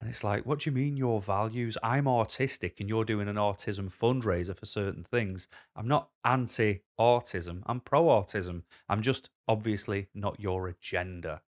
And 0.00 0.08
it's 0.08 0.22
like, 0.22 0.46
what 0.46 0.60
do 0.60 0.70
you 0.70 0.74
mean 0.74 0.96
your 0.96 1.20
values? 1.20 1.76
I'm 1.82 2.04
autistic 2.04 2.78
and 2.78 2.88
you're 2.88 3.04
doing 3.04 3.28
an 3.28 3.36
autism 3.36 3.92
fundraiser 3.94 4.56
for 4.56 4.66
certain 4.66 5.02
things. 5.02 5.48
I'm 5.74 5.88
not 5.88 6.10
anti 6.24 6.82
autism, 6.98 7.62
I'm 7.66 7.80
pro 7.80 8.04
autism. 8.04 8.62
I'm 8.88 9.02
just 9.02 9.30
obviously 9.48 10.08
not 10.14 10.38
your 10.38 10.68
agenda. 10.68 11.42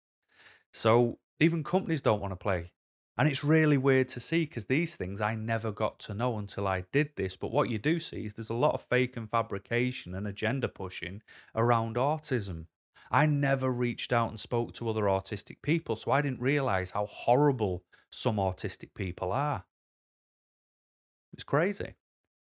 So 0.73 1.19
even 1.39 1.63
companies 1.63 2.01
don't 2.01 2.21
want 2.21 2.31
to 2.33 2.37
play. 2.37 2.71
And 3.17 3.27
it's 3.29 3.43
really 3.43 3.77
weird 3.77 4.07
to 4.09 4.19
see 4.19 4.45
because 4.45 4.65
these 4.65 4.95
things 4.95 5.21
I 5.21 5.35
never 5.35 5.71
got 5.71 5.99
to 5.99 6.13
know 6.13 6.37
until 6.37 6.67
I 6.67 6.85
did 6.91 7.11
this. 7.15 7.35
But 7.35 7.51
what 7.51 7.69
you 7.69 7.77
do 7.77 7.99
see 7.99 8.25
is 8.25 8.33
there's 8.33 8.49
a 8.49 8.55
lot 8.55 8.73
of 8.73 8.81
fake 8.81 9.15
and 9.15 9.29
fabrication 9.29 10.15
and 10.15 10.27
agenda 10.27 10.67
pushing 10.67 11.21
around 11.55 11.97
autism. 11.97 12.65
I 13.11 13.25
never 13.25 13.71
reached 13.71 14.13
out 14.13 14.29
and 14.29 14.39
spoke 14.39 14.73
to 14.73 14.89
other 14.89 15.03
autistic 15.03 15.57
people, 15.61 15.97
so 15.97 16.11
I 16.11 16.21
didn't 16.21 16.39
realize 16.39 16.91
how 16.91 17.05
horrible 17.05 17.83
some 18.11 18.37
autistic 18.37 18.93
people 18.93 19.31
are. 19.31 19.65
It's 21.33 21.43
crazy. 21.43 21.95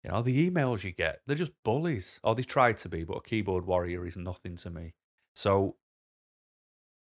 You 0.04 0.12
know, 0.12 0.22
the 0.22 0.50
emails 0.50 0.84
you 0.84 0.92
get, 0.92 1.22
they're 1.26 1.36
just 1.36 1.52
bullies. 1.66 2.20
Or 2.24 2.36
they 2.36 2.44
try 2.44 2.74
to 2.74 2.90
be, 2.90 3.04
but 3.04 3.18
a 3.18 3.22
keyboard 3.22 3.66
warrior 3.66 4.06
is 4.06 4.16
nothing 4.16 4.56
to 4.58 4.70
me. 4.70 4.94
So 5.36 5.76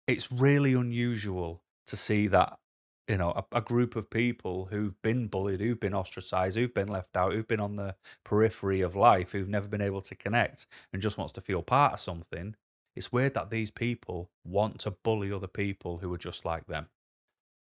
it's 0.08 0.32
really 0.32 0.74
unusual 0.74 1.62
to 1.88 1.98
see 1.98 2.28
that, 2.28 2.58
you 3.08 3.18
know, 3.18 3.32
a, 3.32 3.58
a 3.58 3.62
group 3.62 3.96
of 3.96 4.10
people 4.10 4.70
who've 4.72 5.00
been 5.02 5.28
bullied, 5.28 5.60
who've 5.60 5.80
been 5.80 5.94
ostracized, 5.94 6.58
who've 6.58 6.74
been 6.74 6.88
left 6.88 7.16
out, 7.18 7.34
who've 7.34 7.48
been 7.48 7.60
on 7.60 7.76
the 7.76 7.96
periphery 8.24 8.82
of 8.82 8.96
life, 8.96 9.34
who've 9.34 9.50
never 9.50 9.68
been 9.68 9.82
able 9.82 10.02
to 10.02 10.16
connect 10.16 10.66
and 10.92 11.02
just 11.02 11.18
wants 11.18 11.34
to 11.34 11.42
feel 11.42 11.62
part 11.62 11.94
of 11.94 12.00
something. 12.00 12.56
It's 12.96 13.12
weird 13.12 13.34
that 13.34 13.50
these 13.50 13.72
people 13.72 14.32
want 14.46 14.80
to 14.80 14.92
bully 14.92 15.32
other 15.32 15.48
people 15.48 15.98
who 15.98 16.14
are 16.14 16.18
just 16.18 16.46
like 16.46 16.66
them. 16.68 16.88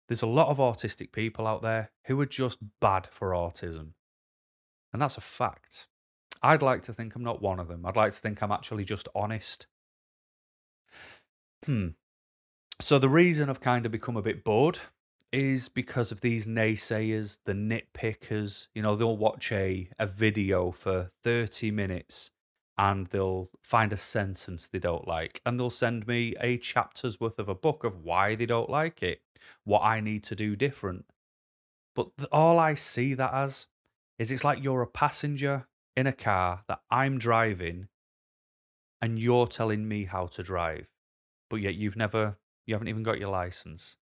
There's 0.08 0.22
a 0.22 0.26
lot 0.26 0.48
of 0.48 0.56
autistic 0.56 1.12
people 1.12 1.46
out 1.46 1.62
there 1.62 1.90
who 2.06 2.18
are 2.20 2.26
just 2.26 2.58
bad 2.80 3.06
for 3.10 3.30
autism. 3.30 3.90
And 4.92 5.02
that's 5.02 5.18
a 5.18 5.22
fact. 5.22 5.86
I'd 6.42 6.62
like 6.62 6.82
to 6.82 6.94
think 6.94 7.14
I'm 7.14 7.22
not 7.22 7.42
one 7.42 7.60
of 7.60 7.68
them. 7.68 7.84
I'd 7.84 7.96
like 7.96 8.12
to 8.12 8.18
think 8.18 8.42
I'm 8.42 8.52
actually 8.52 8.84
just 8.84 9.08
honest. 9.14 9.66
Hmm. 11.66 11.88
So 12.80 12.98
the 12.98 13.08
reason 13.08 13.50
I've 13.50 13.60
kind 13.60 13.84
of 13.84 13.92
become 13.92 14.16
a 14.16 14.22
bit 14.22 14.44
bored 14.44 14.78
is 15.30 15.68
because 15.68 16.10
of 16.10 16.22
these 16.22 16.46
naysayers, 16.46 17.38
the 17.44 17.52
nitpickers. 17.52 18.68
You 18.74 18.82
know, 18.82 18.96
they'll 18.96 19.16
watch 19.16 19.52
a, 19.52 19.90
a 19.98 20.06
video 20.06 20.70
for 20.70 21.10
30 21.22 21.70
minutes 21.70 22.30
and 22.78 23.08
they'll 23.08 23.50
find 23.62 23.92
a 23.92 23.97
sentence 23.97 24.68
they 24.68 24.78
don't 24.78 25.08
like 25.08 25.42
and 25.44 25.58
they'll 25.58 25.68
send 25.68 26.06
me 26.06 26.35
a 26.40 26.56
chapter's 26.56 27.18
worth 27.18 27.38
of 27.40 27.49
a 27.49 27.54
book 27.54 27.82
of 27.82 28.04
why 28.04 28.37
they 28.37 28.47
don't 28.47 28.70
like 28.70 29.02
it, 29.02 29.20
what 29.64 29.82
I 29.82 29.99
need 30.00 30.23
to 30.25 30.37
do 30.37 30.54
different. 30.54 31.04
But 31.97 32.11
all 32.30 32.61
I 32.61 32.75
see 32.75 33.14
that 33.14 33.35
as 33.35 33.66
is 34.18 34.30
it's 34.30 34.44
like 34.44 34.62
you're 34.62 34.82
a 34.82 34.87
passenger 34.87 35.66
in 35.97 36.06
a 36.06 36.12
car 36.12 36.62
that 36.68 36.80
I'm 36.90 37.18
driving 37.18 37.88
and 39.02 39.18
you're 39.18 39.49
telling 39.49 39.88
me 39.88 40.04
how 40.04 40.26
to 40.28 40.42
drive, 40.44 40.87
but 41.50 41.56
yet 41.56 41.75
you've 41.75 41.97
never, 41.97 42.38
you 42.66 42.75
haven't 42.75 42.88
even 42.88 43.02
got 43.02 43.18
your 43.18 43.30
license. 43.30 43.97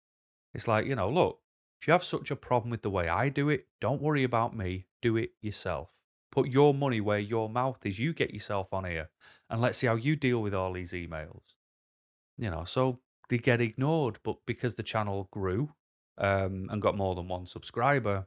It's 0.53 0.67
like, 0.67 0.87
you 0.87 0.97
know, 0.97 1.09
look, 1.09 1.41
if 1.81 1.87
you 1.87 1.93
have 1.93 2.05
such 2.05 2.31
a 2.31 2.37
problem 2.37 2.71
with 2.71 2.83
the 2.83 2.91
way 2.91 3.09
I 3.09 3.29
do 3.29 3.49
it, 3.49 3.67
don't 3.81 4.03
worry 4.03 4.25
about 4.25 4.57
me, 4.57 4.87
do 5.01 5.17
it 5.17 5.33
yourself. 5.41 5.94
Put 6.35 6.49
your 6.49 6.75
money 6.75 7.01
where 7.01 7.21
your 7.21 7.49
mouth 7.49 7.87
is. 7.87 8.01
You 8.01 8.13
get 8.13 8.35
yourself 8.35 8.73
on 8.73 8.85
here 8.85 9.09
and 9.49 9.61
let's 9.61 9.79
see 9.79 9.87
how 9.87 9.95
you 9.95 10.17
deal 10.17 10.43
with 10.43 10.53
all 10.53 10.73
these 10.73 10.93
emails. 10.93 11.55
You 12.37 12.51
know, 12.51 12.65
so 12.65 12.99
they 13.29 13.39
get 13.39 13.61
ignored, 13.61 14.19
but 14.25 14.39
because 14.45 14.75
the 14.75 14.83
channel 14.83 15.29
grew 15.31 15.71
um, 16.19 16.69
and 16.73 16.83
got 16.83 16.97
more 16.97 17.15
than 17.15 17.29
one 17.29 17.47
subscriber, 17.47 18.27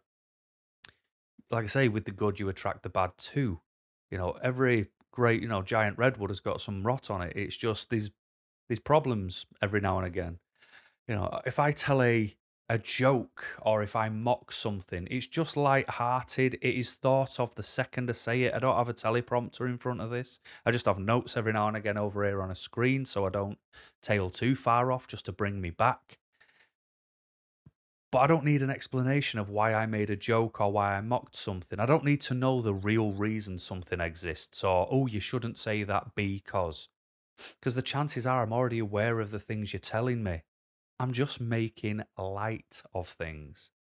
like 1.52 1.66
I 1.66 1.68
say, 1.68 1.90
with 1.90 2.06
the 2.06 2.12
good, 2.12 2.40
you 2.40 2.48
attract 2.48 2.84
the 2.84 2.90
bad 2.90 3.12
too. 3.18 3.60
You 4.10 4.18
know, 4.18 4.38
every 4.42 4.88
great, 5.12 5.42
you 5.42 5.50
know, 5.50 5.62
giant 5.62 5.98
redwood 5.98 6.30
has 6.30 6.40
got 6.40 6.62
some 6.62 6.84
rot 6.84 7.12
on 7.12 7.22
it. 7.22 7.34
It's 7.36 7.58
just 7.58 7.90
these 7.90 8.12
these 8.70 8.80
problems 8.80 9.46
every 9.62 9.82
now 9.82 9.98
and 9.98 10.08
again. 10.08 10.40
You 11.10 11.16
know, 11.16 11.42
if 11.46 11.60
I 11.60 11.72
tell 11.74 12.02
a 12.02 12.34
a 12.70 12.78
joke 12.78 13.58
or 13.62 13.82
if 13.82 13.96
I 13.96 14.10
mock 14.10 14.52
something, 14.52 15.08
it's 15.10 15.28
just 15.28 15.56
light-hearted. 15.56 16.56
It 16.56 16.76
is 16.76 16.94
thought 16.94 17.40
of 17.40 17.56
the 17.56 17.64
second 17.64 18.10
I 18.10 18.14
say 18.14 18.44
it. 18.44 18.54
I 18.54 18.60
don't 18.60 18.76
have 18.76 18.90
a 18.90 18.94
teleprompter 18.94 19.66
in 19.66 19.78
front 19.78 20.02
of 20.02 20.10
this. 20.10 20.40
I 20.66 20.72
just 20.72 20.86
have 20.86 21.00
notes 21.00 21.38
every 21.38 21.54
now 21.54 21.68
and 21.68 21.78
again 21.78 21.98
over 21.98 22.26
here 22.26 22.42
on 22.42 22.52
a 22.52 22.56
screen 22.56 23.06
so 23.06 23.26
I 23.26 23.30
don't 23.30 23.58
tail 24.02 24.30
too 24.30 24.56
far 24.56 24.92
off 24.92 25.08
just 25.08 25.26
to 25.26 25.32
bring 25.32 25.62
me 25.62 25.70
back. 25.70 26.18
But 28.12 28.20
I 28.20 28.28
don't 28.28 28.46
need 28.46 28.62
an 28.62 28.70
explanation 28.70 29.40
of 29.40 29.50
why 29.50 29.74
I 29.74 29.86
made 29.86 30.10
a 30.10 30.16
joke 30.16 30.62
or 30.62 30.72
why 30.72 30.96
I 30.96 31.02
mocked 31.02 31.36
something. 31.36 31.80
I 31.80 31.86
don't 31.86 32.06
need 32.06 32.22
to 32.22 32.34
know 32.34 32.62
the 32.62 32.74
real 32.74 33.12
reason 33.12 33.58
something 33.58 34.00
exists 34.00 34.64
or, 34.64 34.88
oh, 34.90 35.08
you 35.08 35.20
shouldn't 35.20 35.58
say 35.58 35.84
that 35.84 36.16
because. 36.16 36.90
Because 37.60 37.76
the 37.76 37.82
chances 37.82 38.26
are 38.26 38.42
I'm 38.42 38.54
already 38.54 38.80
aware 38.80 39.20
of 39.20 39.32
the 39.32 39.40
things 39.40 39.74
you're 39.74 39.80
telling 39.80 40.24
me. 40.24 40.44
I'm 41.00 41.12
just 41.12 41.40
making 41.40 42.04
light 42.18 42.82
of 42.94 43.08
things. 43.08 43.72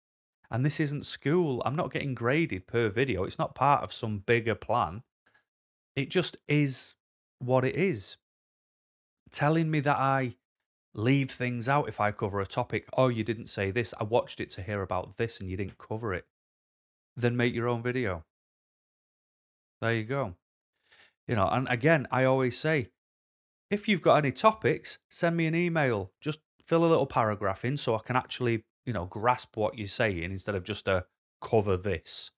And 0.50 0.64
this 0.64 0.78
isn't 0.80 1.06
school. 1.06 1.62
I'm 1.64 1.76
not 1.76 1.92
getting 1.92 2.14
graded 2.14 2.66
per 2.66 2.88
video. 2.88 3.24
It's 3.24 3.38
not 3.38 3.54
part 3.54 3.82
of 3.82 3.92
some 3.92 4.18
bigger 4.18 4.54
plan. 4.54 5.02
It 5.96 6.10
just 6.10 6.36
is 6.46 6.94
what 7.38 7.64
it 7.64 7.74
is. 7.74 8.16
Telling 9.30 9.70
me 9.70 9.80
that 9.80 9.96
I 9.96 10.36
leave 10.94 11.30
things 11.30 11.68
out 11.68 11.88
if 11.88 12.00
I 12.00 12.10
cover 12.12 12.40
a 12.40 12.46
topic. 12.46 12.86
Oh, 12.96 13.08
you 13.08 13.24
didn't 13.24 13.48
say 13.48 13.70
this. 13.70 13.92
I 13.98 14.04
watched 14.04 14.40
it 14.40 14.50
to 14.50 14.62
hear 14.62 14.82
about 14.82 15.16
this 15.16 15.40
and 15.40 15.50
you 15.50 15.56
didn't 15.56 15.78
cover 15.78 16.14
it. 16.14 16.26
Then 17.16 17.36
make 17.36 17.54
your 17.54 17.68
own 17.68 17.82
video. 17.82 18.24
There 19.80 19.94
you 19.94 20.04
go. 20.04 20.36
You 21.26 21.34
know, 21.34 21.48
and 21.48 21.66
again, 21.68 22.06
I 22.10 22.24
always 22.24 22.58
say, 22.58 22.90
if 23.70 23.88
you've 23.88 24.02
got 24.02 24.16
any 24.16 24.32
topics, 24.32 24.98
send 25.08 25.36
me 25.36 25.46
an 25.46 25.54
email. 25.54 26.12
Just 26.20 26.38
fill 26.66 26.84
a 26.84 26.86
little 26.86 27.06
paragraph 27.06 27.64
in 27.64 27.76
so 27.76 27.94
I 27.94 28.00
can 28.04 28.16
actually, 28.16 28.64
you 28.84 28.92
know, 28.92 29.06
grasp 29.06 29.56
what 29.56 29.78
you're 29.78 29.88
saying 29.88 30.24
instead 30.24 30.54
of 30.54 30.64
just 30.64 30.88
a 30.88 31.04
cover 31.40 31.76
this, 31.76 32.30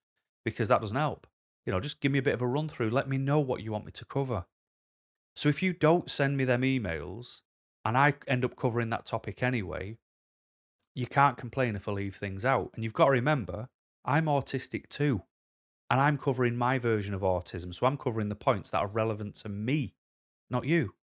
because 0.45 0.69
that 0.69 0.81
doesn't 0.81 0.97
help. 0.97 1.27
You 1.67 1.73
know, 1.73 1.81
just 1.81 2.01
give 2.01 2.13
me 2.13 2.19
a 2.19 2.23
bit 2.23 2.35
of 2.35 2.43
a 2.43 2.47
run 2.47 2.69
through. 2.69 2.91
Let 2.91 3.09
me 3.09 3.19
know 3.19 3.41
what 3.41 3.63
you 3.63 3.73
want 3.73 3.85
me 3.87 3.93
to 3.93 4.05
cover. 4.05 4.47
So 5.37 5.49
if 5.49 5.63
you 5.63 5.73
don't 5.73 6.11
send 6.11 6.37
me 6.37 6.45
them 6.45 6.63
emails, 6.63 7.43
and 7.85 7.97
I 7.97 8.15
end 8.27 8.45
up 8.45 8.57
covering 8.57 8.91
that 8.91 9.07
topic 9.07 9.43
anyway, 9.43 9.99
you 10.95 11.07
can't 11.07 11.37
complain 11.37 11.77
if 11.77 11.89
I 11.89 11.93
leave 11.93 12.17
things 12.17 12.45
out. 12.45 12.71
And 12.75 12.85
you've 12.85 12.93
got 12.93 13.07
to 13.07 13.13
remember, 13.13 13.69
I'm 14.05 14.27
autistic 14.27 14.89
too. 14.89 15.23
And 15.91 16.01
I'm 16.01 16.19
covering 16.19 16.57
my 16.57 16.79
version 16.79 17.15
of 17.15 17.23
autism. 17.23 17.75
So 17.75 17.87
I'm 17.87 17.97
covering 17.97 18.29
the 18.29 18.35
points 18.35 18.71
that 18.71 18.81
are 18.81 18.89
relevant 18.89 19.37
to 19.37 19.49
me, 19.49 19.95
not 20.51 20.65
you. 20.67 20.95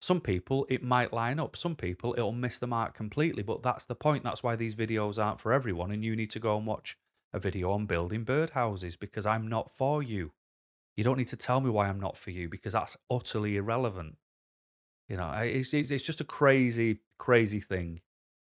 Some 0.00 0.20
people, 0.20 0.66
it 0.68 0.82
might 0.82 1.12
line 1.12 1.40
up. 1.40 1.56
Some 1.56 1.74
people, 1.74 2.14
it'll 2.16 2.32
miss 2.32 2.58
the 2.58 2.66
mark 2.66 2.94
completely. 2.94 3.42
But 3.42 3.62
that's 3.62 3.84
the 3.84 3.94
point. 3.94 4.24
That's 4.24 4.42
why 4.42 4.56
these 4.56 4.74
videos 4.74 5.22
aren't 5.22 5.40
for 5.40 5.52
everyone. 5.52 5.90
And 5.90 6.04
you 6.04 6.14
need 6.14 6.30
to 6.30 6.40
go 6.40 6.56
and 6.56 6.66
watch 6.66 6.96
a 7.32 7.38
video 7.38 7.72
on 7.72 7.86
building 7.86 8.24
birdhouses 8.24 8.98
because 8.98 9.26
I'm 9.26 9.48
not 9.48 9.72
for 9.72 10.02
you. 10.02 10.32
You 10.96 11.04
don't 11.04 11.18
need 11.18 11.28
to 11.28 11.36
tell 11.36 11.60
me 11.60 11.70
why 11.70 11.88
I'm 11.88 12.00
not 12.00 12.16
for 12.16 12.30
you 12.30 12.48
because 12.48 12.72
that's 12.72 12.96
utterly 13.10 13.56
irrelevant. 13.56 14.16
You 15.08 15.16
know, 15.16 15.30
it's, 15.32 15.72
it's, 15.72 15.90
it's 15.90 16.04
just 16.04 16.20
a 16.20 16.24
crazy, 16.24 17.00
crazy 17.18 17.60
thing. 17.60 18.00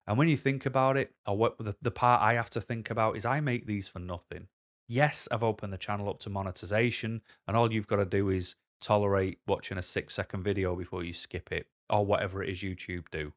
And 0.07 0.17
when 0.17 0.27
you 0.27 0.37
think 0.37 0.65
about 0.65 0.97
it, 0.97 1.13
or 1.27 1.37
what 1.37 1.57
the, 1.59 1.75
the 1.81 1.91
part 1.91 2.21
I 2.21 2.33
have 2.33 2.49
to 2.51 2.61
think 2.61 2.89
about 2.89 3.15
is 3.15 3.25
I 3.25 3.39
make 3.39 3.67
these 3.67 3.87
for 3.87 3.99
nothing. 3.99 4.47
Yes, 4.87 5.27
I've 5.31 5.43
opened 5.43 5.71
the 5.71 5.77
channel 5.77 6.09
up 6.09 6.19
to 6.21 6.31
monetization, 6.31 7.21
and 7.47 7.55
all 7.55 7.71
you've 7.71 7.87
got 7.87 7.97
to 7.97 8.05
do 8.05 8.29
is 8.29 8.55
tolerate 8.79 9.39
watching 9.47 9.77
a 9.77 9.83
six 9.83 10.13
second 10.13 10.43
video 10.43 10.75
before 10.75 11.03
you 11.03 11.13
skip 11.13 11.51
it, 11.51 11.67
or 11.89 12.05
whatever 12.05 12.43
it 12.43 12.49
is 12.49 12.59
YouTube 12.59 13.05
do. 13.11 13.33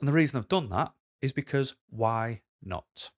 And 0.00 0.08
the 0.08 0.12
reason 0.12 0.38
I've 0.38 0.48
done 0.48 0.68
that 0.70 0.92
is 1.20 1.32
because 1.32 1.74
why 1.90 2.40
not? 2.62 3.10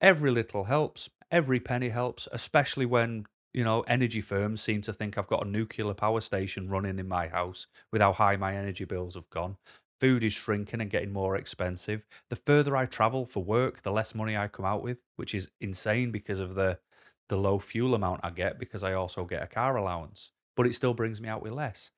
Every 0.00 0.30
little 0.30 0.64
helps, 0.64 1.10
every 1.30 1.60
penny 1.60 1.90
helps, 1.90 2.28
especially 2.32 2.86
when 2.86 3.26
you 3.54 3.62
know, 3.62 3.82
energy 3.82 4.20
firms 4.20 4.60
seem 4.60 4.82
to 4.82 4.92
think 4.92 5.16
I've 5.16 5.28
got 5.28 5.46
a 5.46 5.48
nuclear 5.48 5.94
power 5.94 6.20
station 6.20 6.68
running 6.68 6.98
in 6.98 7.06
my 7.06 7.28
house 7.28 7.68
with 7.92 8.02
how 8.02 8.12
high 8.12 8.36
my 8.36 8.56
energy 8.56 8.84
bills 8.84 9.14
have 9.14 9.30
gone. 9.30 9.56
Food 10.00 10.24
is 10.24 10.32
shrinking 10.32 10.80
and 10.80 10.90
getting 10.90 11.12
more 11.12 11.36
expensive. 11.36 12.04
The 12.28 12.36
further 12.36 12.76
I 12.76 12.86
travel 12.86 13.24
for 13.24 13.44
work, 13.44 13.82
the 13.82 13.92
less 13.92 14.12
money 14.12 14.36
I 14.36 14.48
come 14.48 14.66
out 14.66 14.82
with, 14.82 15.02
which 15.14 15.34
is 15.34 15.50
insane 15.60 16.10
because 16.10 16.40
of 16.40 16.56
the 16.56 16.80
the 17.28 17.36
low 17.36 17.58
fuel 17.58 17.94
amount 17.94 18.20
I 18.22 18.30
get 18.30 18.58
because 18.58 18.82
I 18.82 18.92
also 18.92 19.24
get 19.24 19.42
a 19.42 19.46
car 19.46 19.76
allowance, 19.76 20.32
but 20.56 20.66
it 20.66 20.74
still 20.74 20.94
brings 20.94 21.20
me 21.20 21.28
out 21.28 21.42
with 21.42 21.52
less. 21.52 21.90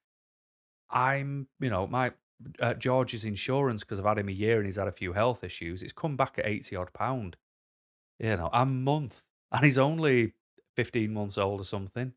I'm, 0.90 1.48
you 1.60 1.70
know, 1.70 1.86
my 1.86 2.12
uh, 2.60 2.74
George's 2.74 3.24
insurance 3.24 3.82
because 3.82 3.98
I've 3.98 4.06
had 4.06 4.18
him 4.18 4.28
a 4.28 4.32
year 4.32 4.58
and 4.58 4.66
he's 4.66 4.76
had 4.76 4.88
a 4.88 4.92
few 4.92 5.12
health 5.12 5.42
issues. 5.42 5.82
It's 5.82 5.92
come 5.92 6.16
back 6.16 6.38
at 6.38 6.46
eighty 6.46 6.76
odd 6.76 6.92
pound. 6.92 7.36
You 8.18 8.36
know, 8.36 8.50
a 8.52 8.64
month, 8.64 9.24
and 9.52 9.64
he's 9.64 9.78
only 9.78 10.32
15 10.76 11.12
months 11.12 11.36
old 11.36 11.60
or 11.60 11.64
something. 11.64 12.12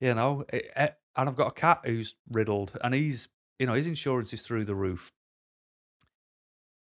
You 0.00 0.14
know, 0.14 0.44
it, 0.52 0.70
eh, 0.76 0.84
it, 0.84 0.98
and 1.16 1.28
I've 1.28 1.36
got 1.36 1.48
a 1.48 1.52
cat 1.52 1.80
who's 1.84 2.16
riddled, 2.30 2.76
and 2.82 2.92
he's, 2.92 3.28
you 3.58 3.66
know, 3.66 3.74
his 3.74 3.86
insurance 3.86 4.32
is 4.32 4.42
through 4.42 4.64
the 4.64 4.74
roof. 4.74 5.12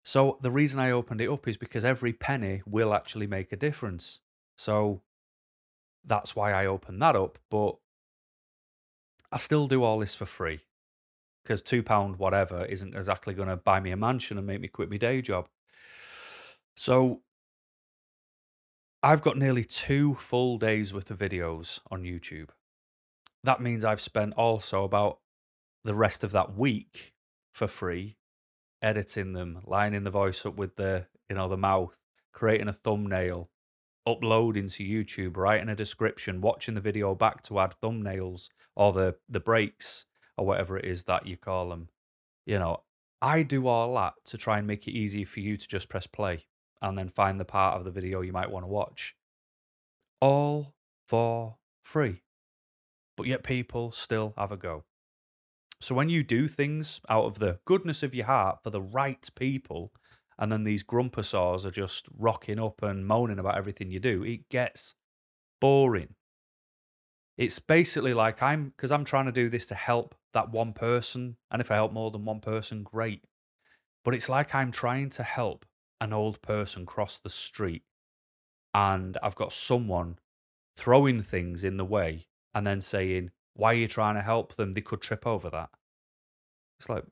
So 0.04 0.38
the 0.40 0.50
reason 0.50 0.78
I 0.80 0.90
opened 0.90 1.20
it 1.20 1.30
up 1.30 1.48
is 1.48 1.56
because 1.56 1.84
every 1.84 2.12
penny 2.12 2.62
will 2.66 2.94
actually 2.94 3.26
make 3.26 3.52
a 3.52 3.56
difference. 3.56 4.20
So 4.56 5.02
that's 6.06 6.36
why 6.36 6.52
I 6.52 6.66
opened 6.66 7.02
that 7.02 7.16
up. 7.16 7.38
But 7.50 7.76
I 9.32 9.38
still 9.38 9.66
do 9.66 9.82
all 9.82 9.98
this 9.98 10.14
for 10.14 10.26
free 10.26 10.60
because 11.42 11.62
two 11.62 11.82
pound 11.82 12.16
whatever 12.16 12.64
isn't 12.64 12.94
exactly 12.94 13.34
going 13.34 13.48
to 13.48 13.56
buy 13.56 13.80
me 13.80 13.90
a 13.90 13.96
mansion 13.96 14.38
and 14.38 14.46
make 14.46 14.60
me 14.60 14.68
quit 14.68 14.90
my 14.90 14.96
day 14.96 15.20
job. 15.22 15.48
So 16.76 17.22
I've 19.02 19.22
got 19.22 19.36
nearly 19.36 19.64
two 19.64 20.14
full 20.14 20.58
days 20.58 20.92
worth 20.92 21.10
of 21.10 21.18
videos 21.18 21.80
on 21.90 22.02
YouTube. 22.02 22.48
That 23.44 23.60
means 23.60 23.84
I've 23.84 24.00
spent 24.00 24.34
also 24.34 24.84
about 24.84 25.20
the 25.84 25.94
rest 25.94 26.24
of 26.24 26.32
that 26.32 26.56
week 26.56 27.14
for 27.52 27.68
free, 27.68 28.16
editing 28.82 29.32
them, 29.32 29.60
lining 29.64 30.02
the 30.02 30.10
voice 30.10 30.44
up 30.44 30.56
with 30.56 30.76
the, 30.76 31.06
you 31.30 31.36
know, 31.36 31.48
the 31.48 31.56
mouth, 31.56 31.96
creating 32.32 32.68
a 32.68 32.72
thumbnail, 32.72 33.48
uploading 34.06 34.68
to 34.68 34.84
YouTube, 34.84 35.36
writing 35.36 35.68
a 35.68 35.74
description, 35.74 36.40
watching 36.40 36.74
the 36.74 36.80
video 36.80 37.14
back 37.14 37.42
to 37.44 37.58
add 37.58 37.74
thumbnails 37.82 38.48
or 38.74 38.92
the 38.92 39.16
the 39.28 39.40
breaks 39.40 40.04
or 40.36 40.46
whatever 40.46 40.78
it 40.78 40.84
is 40.84 41.04
that 41.04 41.26
you 41.26 41.36
call 41.36 41.68
them. 41.68 41.88
You 42.44 42.58
know, 42.58 42.82
I 43.20 43.42
do 43.42 43.66
all 43.66 43.94
that 43.94 44.14
to 44.26 44.38
try 44.38 44.58
and 44.58 44.66
make 44.66 44.86
it 44.86 44.92
easy 44.92 45.24
for 45.24 45.40
you 45.40 45.56
to 45.56 45.68
just 45.68 45.88
press 45.88 46.06
play 46.06 46.46
and 46.82 46.96
then 46.96 47.08
find 47.08 47.40
the 47.40 47.44
part 47.44 47.76
of 47.76 47.84
the 47.84 47.90
video 47.90 48.20
you 48.20 48.32
might 48.32 48.50
want 48.50 48.64
to 48.64 48.68
watch. 48.68 49.16
All 50.20 50.74
for 51.06 51.56
free. 51.82 52.22
But 53.16 53.26
yet 53.26 53.42
people 53.42 53.92
still 53.92 54.34
have 54.36 54.52
a 54.52 54.56
go. 54.56 54.84
So 55.80 55.94
when 55.94 56.08
you 56.08 56.22
do 56.22 56.48
things 56.48 57.00
out 57.08 57.24
of 57.24 57.38
the 57.38 57.58
goodness 57.64 58.02
of 58.02 58.14
your 58.14 58.26
heart 58.26 58.62
for 58.62 58.70
the 58.70 58.80
right 58.80 59.28
people, 59.34 59.92
and 60.38 60.52
then 60.52 60.64
these 60.64 60.84
grumpersaws 60.84 61.64
are 61.64 61.70
just 61.70 62.06
rocking 62.16 62.58
up 62.58 62.82
and 62.82 63.06
moaning 63.06 63.38
about 63.38 63.56
everything 63.56 63.90
you 63.90 64.00
do, 64.00 64.22
it 64.22 64.48
gets 64.48 64.94
boring. 65.60 66.14
It's 67.38 67.58
basically 67.58 68.14
like 68.14 68.42
I'm 68.42 68.70
because 68.70 68.92
I'm 68.92 69.04
trying 69.04 69.26
to 69.26 69.32
do 69.32 69.48
this 69.48 69.66
to 69.66 69.74
help 69.74 70.14
that 70.32 70.50
one 70.50 70.72
person, 70.72 71.36
and 71.50 71.60
if 71.60 71.70
I 71.70 71.74
help 71.74 71.92
more 71.92 72.10
than 72.10 72.24
one 72.24 72.40
person, 72.40 72.82
great. 72.82 73.22
But 74.04 74.14
it's 74.14 74.28
like 74.28 74.54
I'm 74.54 74.70
trying 74.70 75.10
to 75.10 75.22
help 75.22 75.64
an 76.00 76.12
old 76.12 76.40
person 76.42 76.86
cross 76.86 77.18
the 77.18 77.30
street, 77.30 77.82
and 78.72 79.18
I've 79.22 79.34
got 79.34 79.52
someone 79.52 80.18
throwing 80.76 81.22
things 81.22 81.64
in 81.64 81.76
the 81.76 81.84
way 81.84 82.26
and 82.54 82.66
then 82.66 82.80
saying, 82.80 83.30
Why 83.54 83.72
are 83.72 83.76
you 83.76 83.88
trying 83.88 84.14
to 84.14 84.22
help 84.22 84.56
them? 84.56 84.72
They 84.72 84.80
could 84.80 85.00
trip 85.00 85.26
over 85.26 85.50
that. 85.50 85.70
It's 86.78 86.88
like, 86.88 87.04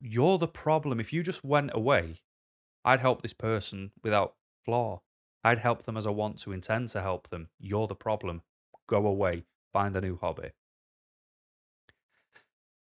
you're 0.00 0.38
the 0.38 0.48
problem. 0.48 1.00
If 1.00 1.12
you 1.12 1.22
just 1.22 1.44
went 1.44 1.70
away, 1.74 2.16
I'd 2.84 3.00
help 3.00 3.22
this 3.22 3.32
person 3.32 3.92
without 4.02 4.34
flaw. 4.64 5.02
I'd 5.42 5.58
help 5.58 5.84
them 5.84 5.96
as 5.96 6.06
I 6.06 6.10
want 6.10 6.38
to 6.40 6.52
intend 6.52 6.90
to 6.90 7.00
help 7.00 7.28
them. 7.28 7.48
You're 7.58 7.86
the 7.86 7.94
problem. 7.94 8.42
Go 8.86 9.06
away. 9.06 9.44
Find 9.72 9.94
a 9.96 10.00
new 10.00 10.18
hobby. 10.20 10.50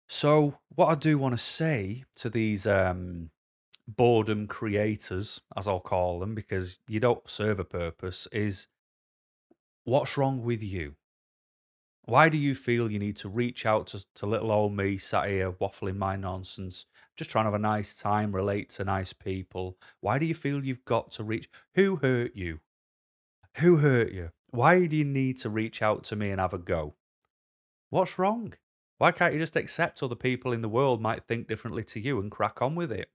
So, 0.08 0.58
what 0.74 0.86
I 0.86 0.94
do 0.94 1.16
want 1.16 1.32
to 1.32 1.38
say 1.38 2.04
to 2.16 2.28
these 2.28 2.66
um, 2.66 3.30
boredom 3.88 4.46
creators, 4.46 5.40
as 5.56 5.66
I'll 5.66 5.80
call 5.80 6.18
them, 6.18 6.34
because 6.34 6.78
you 6.86 7.00
don't 7.00 7.28
serve 7.30 7.58
a 7.58 7.64
purpose, 7.64 8.28
is 8.30 8.68
what's 9.84 10.16
wrong 10.18 10.42
with 10.42 10.62
you? 10.62 10.96
Why 12.04 12.28
do 12.28 12.36
you 12.36 12.56
feel 12.56 12.90
you 12.90 12.98
need 12.98 13.16
to 13.16 13.28
reach 13.28 13.64
out 13.64 13.86
to, 13.88 14.04
to 14.14 14.26
little 14.26 14.50
old 14.50 14.76
me 14.76 14.98
sat 14.98 15.28
here 15.28 15.52
waffling 15.52 15.96
my 15.96 16.16
nonsense, 16.16 16.86
just 17.16 17.30
trying 17.30 17.44
to 17.44 17.52
have 17.52 17.54
a 17.54 17.62
nice 17.62 17.96
time, 17.96 18.34
relate 18.34 18.70
to 18.70 18.84
nice 18.84 19.12
people? 19.12 19.78
Why 20.00 20.18
do 20.18 20.26
you 20.26 20.34
feel 20.34 20.64
you've 20.64 20.84
got 20.84 21.12
to 21.12 21.24
reach? 21.24 21.48
Who 21.74 21.96
hurt 21.96 22.34
you? 22.34 22.58
Who 23.58 23.76
hurt 23.76 24.12
you? 24.12 24.30
Why 24.50 24.86
do 24.86 24.96
you 24.96 25.04
need 25.04 25.38
to 25.38 25.50
reach 25.50 25.80
out 25.80 26.02
to 26.04 26.16
me 26.16 26.30
and 26.30 26.40
have 26.40 26.52
a 26.52 26.58
go? 26.58 26.94
What's 27.90 28.18
wrong? 28.18 28.54
Why 28.98 29.12
can't 29.12 29.34
you 29.34 29.40
just 29.40 29.56
accept 29.56 30.02
other 30.02 30.14
people 30.16 30.52
in 30.52 30.60
the 30.60 30.68
world 30.68 31.00
might 31.00 31.22
think 31.22 31.46
differently 31.46 31.84
to 31.84 32.00
you 32.00 32.18
and 32.18 32.30
crack 32.30 32.60
on 32.60 32.74
with 32.74 32.90
it? 32.90 33.10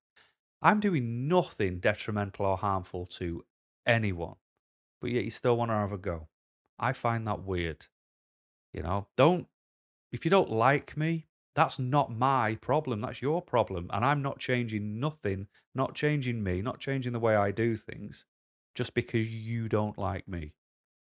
I'm 0.62 0.80
doing 0.80 1.28
nothing 1.28 1.80
detrimental 1.80 2.46
or 2.46 2.58
harmful 2.58 3.06
to 3.18 3.44
anyone, 3.86 4.36
but 5.02 5.12
yet 5.12 5.26
you 5.26 5.32
still 5.32 5.58
want 5.58 5.72
to 5.72 5.76
have 5.76 5.92
a 5.92 5.98
go. 5.98 6.30
I 6.80 6.94
find 6.94 7.28
that 7.28 7.44
weird. 7.44 7.88
You 8.74 8.84
know, 8.84 9.08
don't, 9.16 9.48
if 10.12 10.26
you 10.26 10.32
don't 10.32 10.52
like 10.52 10.98
me, 10.98 11.28
that's 11.56 11.80
not 11.80 12.16
my 12.16 12.56
problem. 12.56 13.02
That's 13.02 13.22
your 13.22 13.42
problem. 13.42 13.90
And 13.92 14.06
I'm 14.06 14.22
not 14.22 14.40
changing 14.40 15.00
nothing, 15.00 15.48
not 15.74 15.96
changing 15.96 16.44
me, 16.44 16.62
not 16.62 16.80
changing 16.80 17.14
the 17.14 17.20
way 17.20 17.36
I 17.36 17.52
do 17.52 17.76
things 17.76 18.26
just 18.76 18.94
because 18.94 19.34
you 19.34 19.68
don't 19.68 19.98
like 19.98 20.28
me. 20.28 20.54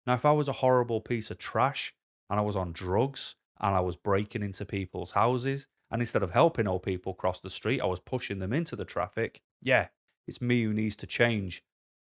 Now, 0.05 0.13
if 0.13 0.25
I 0.25 0.31
was 0.31 0.47
a 0.47 0.53
horrible 0.53 1.01
piece 1.01 1.29
of 1.29 1.37
trash 1.37 1.93
and 2.29 2.39
I 2.39 2.43
was 2.43 2.55
on 2.55 2.71
drugs 2.71 3.35
and 3.59 3.75
I 3.75 3.81
was 3.81 3.97
breaking 3.97 4.41
into 4.41 4.65
people's 4.65 5.11
houses, 5.11 5.67
and 5.91 6.01
instead 6.01 6.23
of 6.23 6.31
helping 6.31 6.67
old 6.67 6.83
people 6.83 7.13
cross 7.13 7.39
the 7.39 7.49
street, 7.49 7.81
I 7.81 7.85
was 7.85 7.99
pushing 7.99 8.39
them 8.39 8.53
into 8.53 8.75
the 8.75 8.85
traffic, 8.85 9.41
yeah, 9.61 9.87
it's 10.27 10.41
me 10.41 10.63
who 10.63 10.73
needs 10.73 10.95
to 10.97 11.07
change. 11.07 11.63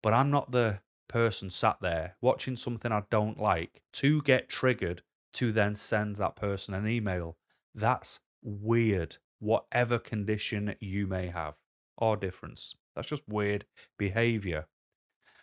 But 0.03 0.15
I'm 0.15 0.31
not 0.31 0.53
the 0.53 0.81
person 1.09 1.51
sat 1.51 1.79
there 1.81 2.17
watching 2.21 2.57
something 2.57 2.93
I 2.93 3.05
don't 3.11 3.41
like 3.41 3.83
to 3.95 4.23
get 4.23 4.49
triggered 4.49 5.03
to 5.35 5.53
then 5.53 5.75
send 5.75 6.17
that 6.17 6.37
person 6.37 6.75
an 6.75 6.89
email. 6.89 7.37
That's 7.75 8.21
weird, 8.43 9.19
whatever 9.39 9.99
condition 9.99 10.75
you 10.81 11.07
may 11.07 11.29
have 11.29 11.55
or 11.97 12.17
difference. 12.17 12.75
That's 12.95 13.09
just 13.09 13.29
weird 13.29 13.65
behavior. 13.99 14.67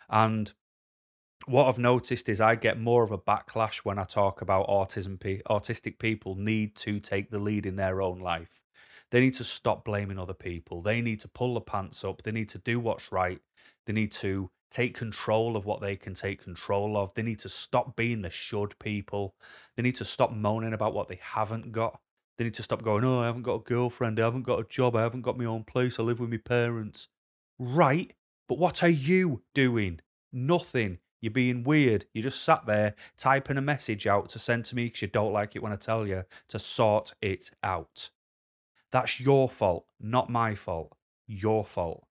And 0.08 0.52
what 1.46 1.68
I've 1.68 1.78
noticed 1.78 2.28
is 2.28 2.40
I 2.40 2.54
get 2.54 2.80
more 2.80 3.02
of 3.02 3.10
a 3.12 3.18
backlash 3.18 3.78
when 3.78 3.98
I 3.98 4.04
talk 4.04 4.40
about 4.42 4.68
autism. 4.68 5.20
Autistic 5.48 5.98
people 5.98 6.34
need 6.34 6.74
to 6.76 6.98
take 6.98 7.30
the 7.30 7.38
lead 7.38 7.66
in 7.66 7.76
their 7.76 8.02
own 8.02 8.18
life. 8.18 8.62
They 9.10 9.20
need 9.20 9.34
to 9.34 9.44
stop 9.44 9.84
blaming 9.84 10.18
other 10.18 10.34
people. 10.34 10.82
They 10.82 11.00
need 11.00 11.20
to 11.20 11.28
pull 11.28 11.54
the 11.54 11.60
pants 11.60 12.02
up. 12.04 12.22
They 12.22 12.32
need 12.32 12.48
to 12.50 12.58
do 12.58 12.80
what's 12.80 13.12
right. 13.12 13.40
They 13.86 13.92
need 13.92 14.10
to 14.12 14.50
take 14.70 14.96
control 14.96 15.56
of 15.56 15.64
what 15.64 15.80
they 15.80 15.96
can 15.96 16.14
take 16.14 16.42
control 16.42 16.96
of. 16.96 17.14
They 17.14 17.22
need 17.22 17.38
to 17.40 17.48
stop 17.48 17.96
being 17.96 18.22
the 18.22 18.30
should 18.30 18.78
people. 18.78 19.34
They 19.76 19.82
need 19.82 19.96
to 19.96 20.04
stop 20.04 20.32
moaning 20.32 20.72
about 20.72 20.94
what 20.94 21.08
they 21.08 21.18
haven't 21.22 21.72
got. 21.72 22.00
They 22.36 22.44
need 22.44 22.54
to 22.54 22.62
stop 22.62 22.82
going, 22.82 23.04
oh, 23.04 23.20
I 23.20 23.26
haven't 23.26 23.42
got 23.42 23.54
a 23.54 23.64
girlfriend. 23.64 24.20
I 24.20 24.24
haven't 24.24 24.42
got 24.42 24.60
a 24.60 24.64
job. 24.64 24.94
I 24.94 25.02
haven't 25.02 25.22
got 25.22 25.38
my 25.38 25.46
own 25.46 25.64
place. 25.64 25.98
I 25.98 26.02
live 26.02 26.20
with 26.20 26.30
my 26.30 26.36
parents. 26.36 27.08
Right. 27.58 28.12
But 28.48 28.58
what 28.58 28.82
are 28.82 28.88
you 28.88 29.42
doing? 29.54 30.00
Nothing. 30.32 30.98
You're 31.20 31.32
being 31.32 31.64
weird. 31.64 32.04
You 32.12 32.22
just 32.22 32.44
sat 32.44 32.66
there 32.66 32.94
typing 33.16 33.56
a 33.56 33.62
message 33.62 34.06
out 34.06 34.28
to 34.30 34.38
send 34.38 34.66
to 34.66 34.76
me 34.76 34.84
because 34.84 35.02
you 35.02 35.08
don't 35.08 35.32
like 35.32 35.56
it 35.56 35.62
when 35.62 35.72
I 35.72 35.76
tell 35.76 36.06
you 36.06 36.24
to 36.48 36.58
sort 36.58 37.14
it 37.22 37.50
out. 37.62 38.10
That's 38.92 39.18
your 39.18 39.48
fault, 39.48 39.86
not 40.00 40.30
my 40.30 40.54
fault. 40.54 40.94
Your 41.26 41.64
fault. 41.64 42.06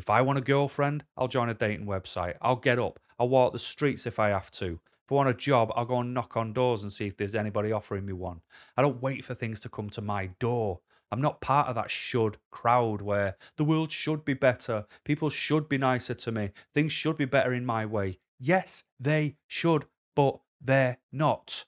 If 0.00 0.08
I 0.08 0.22
want 0.22 0.38
a 0.38 0.40
girlfriend, 0.40 1.04
I'll 1.14 1.28
join 1.28 1.50
a 1.50 1.54
dating 1.54 1.84
website. 1.84 2.36
I'll 2.40 2.56
get 2.56 2.78
up. 2.78 2.98
I'll 3.18 3.28
walk 3.28 3.52
the 3.52 3.58
streets 3.58 4.06
if 4.06 4.18
I 4.18 4.30
have 4.30 4.50
to. 4.52 4.80
If 5.04 5.12
I 5.12 5.14
want 5.14 5.28
a 5.28 5.34
job, 5.34 5.70
I'll 5.76 5.84
go 5.84 6.00
and 6.00 6.14
knock 6.14 6.38
on 6.38 6.54
doors 6.54 6.82
and 6.82 6.90
see 6.90 7.06
if 7.06 7.18
there's 7.18 7.34
anybody 7.34 7.70
offering 7.70 8.06
me 8.06 8.14
one. 8.14 8.40
I 8.78 8.80
don't 8.80 9.02
wait 9.02 9.26
for 9.26 9.34
things 9.34 9.60
to 9.60 9.68
come 9.68 9.90
to 9.90 10.00
my 10.00 10.28
door. 10.38 10.80
I'm 11.12 11.20
not 11.20 11.42
part 11.42 11.68
of 11.68 11.74
that 11.74 11.90
should 11.90 12.38
crowd 12.50 13.02
where 13.02 13.36
the 13.58 13.64
world 13.64 13.92
should 13.92 14.24
be 14.24 14.32
better, 14.32 14.86
people 15.04 15.28
should 15.28 15.68
be 15.68 15.76
nicer 15.76 16.14
to 16.14 16.32
me, 16.32 16.52
things 16.72 16.92
should 16.92 17.18
be 17.18 17.26
better 17.26 17.52
in 17.52 17.66
my 17.66 17.84
way. 17.84 18.20
Yes, 18.38 18.84
they 18.98 19.36
should, 19.48 19.84
but 20.16 20.40
they're 20.62 20.96
not. 21.12 21.66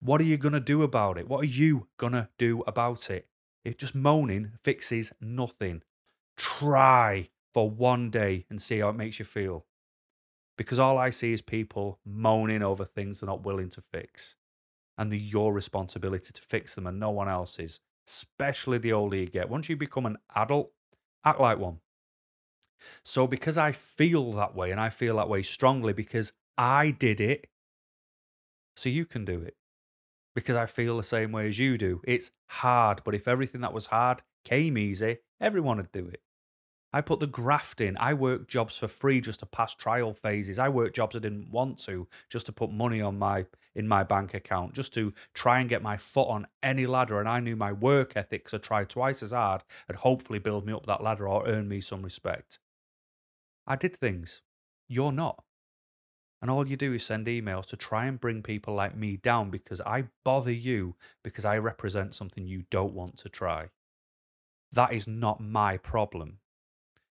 What 0.00 0.22
are 0.22 0.24
you 0.24 0.38
going 0.38 0.54
to 0.54 0.60
do 0.60 0.82
about 0.82 1.18
it? 1.18 1.28
What 1.28 1.42
are 1.42 1.48
you 1.62 1.88
going 1.98 2.14
to 2.14 2.30
do 2.38 2.64
about 2.66 3.10
it? 3.10 3.26
If 3.66 3.76
just 3.76 3.94
moaning 3.94 4.52
fixes 4.62 5.12
nothing 5.20 5.82
try 6.36 7.28
for 7.54 7.70
one 7.70 8.10
day 8.10 8.44
and 8.50 8.60
see 8.60 8.78
how 8.78 8.90
it 8.90 8.96
makes 8.96 9.18
you 9.18 9.24
feel. 9.24 9.66
Because 10.58 10.78
all 10.78 10.98
I 10.98 11.10
see 11.10 11.32
is 11.32 11.42
people 11.42 11.98
moaning 12.04 12.62
over 12.62 12.84
things 12.84 13.20
they're 13.20 13.28
not 13.28 13.44
willing 13.44 13.68
to 13.70 13.82
fix. 13.92 14.36
And 14.98 15.12
they're 15.12 15.18
your 15.18 15.52
responsibility 15.52 16.32
to 16.32 16.42
fix 16.42 16.74
them 16.74 16.86
and 16.86 16.98
no 16.98 17.10
one 17.10 17.28
else's, 17.28 17.80
especially 18.08 18.78
the 18.78 18.92
older 18.92 19.16
you 19.16 19.26
get. 19.26 19.50
Once 19.50 19.68
you 19.68 19.76
become 19.76 20.06
an 20.06 20.16
adult, 20.34 20.72
act 21.24 21.40
like 21.40 21.58
one. 21.58 21.80
So, 23.04 23.26
because 23.26 23.58
I 23.58 23.72
feel 23.72 24.32
that 24.32 24.54
way 24.54 24.70
and 24.70 24.80
I 24.80 24.90
feel 24.90 25.16
that 25.16 25.28
way 25.28 25.42
strongly 25.42 25.92
because 25.92 26.32
I 26.58 26.90
did 26.90 27.20
it, 27.20 27.48
so 28.76 28.88
you 28.88 29.04
can 29.06 29.24
do 29.24 29.40
it. 29.40 29.56
Because 30.34 30.56
I 30.56 30.66
feel 30.66 30.96
the 30.96 31.02
same 31.02 31.32
way 31.32 31.48
as 31.48 31.58
you 31.58 31.78
do. 31.78 32.02
It's 32.04 32.30
hard, 32.48 33.02
but 33.04 33.14
if 33.14 33.26
everything 33.26 33.62
that 33.62 33.72
was 33.72 33.86
hard 33.86 34.22
came 34.44 34.76
easy, 34.76 35.18
everyone 35.40 35.78
would 35.78 35.92
do 35.92 36.06
it. 36.08 36.20
I 36.92 37.00
put 37.00 37.20
the 37.20 37.26
graft 37.26 37.80
in. 37.80 37.96
I 37.98 38.14
worked 38.14 38.48
jobs 38.48 38.76
for 38.76 38.88
free 38.88 39.20
just 39.20 39.40
to 39.40 39.46
pass 39.46 39.74
trial 39.74 40.14
phases. 40.14 40.58
I 40.58 40.68
worked 40.68 40.96
jobs 40.96 41.14
I 41.14 41.18
didn't 41.18 41.50
want 41.50 41.78
to 41.80 42.08
just 42.30 42.46
to 42.46 42.52
put 42.52 42.70
money 42.70 43.00
on 43.00 43.18
my 43.18 43.46
in 43.74 43.86
my 43.86 44.02
bank 44.02 44.32
account, 44.32 44.72
just 44.72 44.94
to 44.94 45.12
try 45.34 45.60
and 45.60 45.68
get 45.68 45.82
my 45.82 45.98
foot 45.98 46.28
on 46.28 46.46
any 46.62 46.86
ladder. 46.86 47.20
And 47.20 47.28
I 47.28 47.40
knew 47.40 47.56
my 47.56 47.72
work 47.72 48.12
ethics 48.16 48.52
had 48.52 48.62
tried 48.62 48.88
twice 48.88 49.22
as 49.22 49.32
hard 49.32 49.62
and 49.88 49.98
hopefully 49.98 50.38
build 50.38 50.64
me 50.64 50.72
up 50.72 50.86
that 50.86 51.02
ladder 51.02 51.28
or 51.28 51.46
earn 51.46 51.68
me 51.68 51.80
some 51.80 52.02
respect. 52.02 52.58
I 53.66 53.76
did 53.76 53.96
things. 53.96 54.40
You're 54.88 55.12
not. 55.12 55.42
And 56.40 56.50
all 56.50 56.66
you 56.66 56.76
do 56.76 56.92
is 56.92 57.04
send 57.04 57.26
emails 57.26 57.66
to 57.66 57.76
try 57.76 58.06
and 58.06 58.20
bring 58.20 58.42
people 58.42 58.74
like 58.74 58.96
me 58.96 59.16
down 59.16 59.50
because 59.50 59.80
I 59.80 60.04
bother 60.24 60.52
you 60.52 60.94
because 61.24 61.44
I 61.44 61.58
represent 61.58 62.14
something 62.14 62.46
you 62.46 62.64
don't 62.70 62.94
want 62.94 63.16
to 63.18 63.28
try. 63.28 63.70
That 64.72 64.92
is 64.92 65.06
not 65.06 65.40
my 65.40 65.76
problem. 65.76 66.38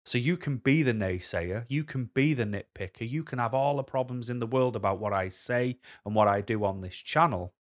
So 0.06 0.18
you 0.18 0.38
can 0.38 0.58
be 0.58 0.82
the 0.84 0.94
naysayer, 0.94 1.66
you 1.70 1.84
can 1.84 2.06
be 2.14 2.34
the 2.34 2.46
nitpicker, 2.46 3.08
you 3.10 3.24
can 3.24 3.40
have 3.40 3.54
all 3.54 3.78
the 3.78 3.84
problems 3.84 4.30
in 4.30 4.40
the 4.40 4.48
world 4.48 4.76
about 4.76 5.00
what 5.00 5.14
I 5.14 5.30
say 5.30 5.78
and 6.06 6.16
what 6.16 6.28
I 6.28 6.42
do 6.42 6.64
on 6.66 6.82
this 6.82 6.96
channel. 6.96 7.54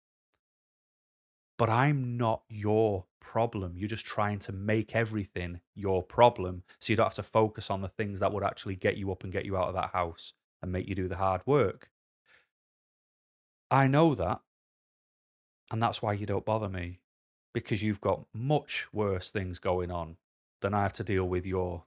but 1.57 1.69
I'm 1.69 2.17
not 2.17 2.43
your 2.49 3.05
problem. 3.19 3.77
You're 3.77 3.89
just 3.89 4.05
trying 4.05 4.39
to 4.39 4.51
make 4.53 4.95
everything 4.95 5.59
your 5.75 6.01
problem 6.03 6.63
so 6.79 6.91
you 6.93 6.97
don't 6.97 7.07
have 7.07 7.13
to 7.15 7.23
focus 7.23 7.69
on 7.69 7.81
the 7.81 7.89
things 7.89 8.19
that 8.21 8.31
would 8.31 8.43
actually 8.43 8.75
get 8.75 8.97
you 8.97 9.11
up 9.11 9.23
and 9.23 9.33
get 9.33 9.45
you 9.45 9.57
out 9.57 9.67
of 9.67 9.73
that 9.75 9.91
house 9.91 10.33
and 10.61 10.71
make 10.71 10.87
you 10.87 10.95
do 10.95 11.07
the 11.07 11.17
hard 11.17 11.41
work. 11.45 11.91
I 13.69 13.87
know 13.87 14.15
that. 14.15 14.41
And 15.71 15.83
that's 15.83 16.01
why 16.01 16.13
you 16.13 16.25
don't 16.25 16.45
bother 16.45 16.69
me 16.69 17.01
because 17.53 17.83
you've 17.83 18.01
got 18.01 18.25
much 18.33 18.87
worse 18.93 19.29
things 19.29 19.59
going 19.59 19.91
on 19.91 20.17
than 20.61 20.73
I 20.73 20.81
have 20.83 20.93
to 20.93 21.03
deal 21.03 21.25
with 21.25 21.45
your 21.45 21.83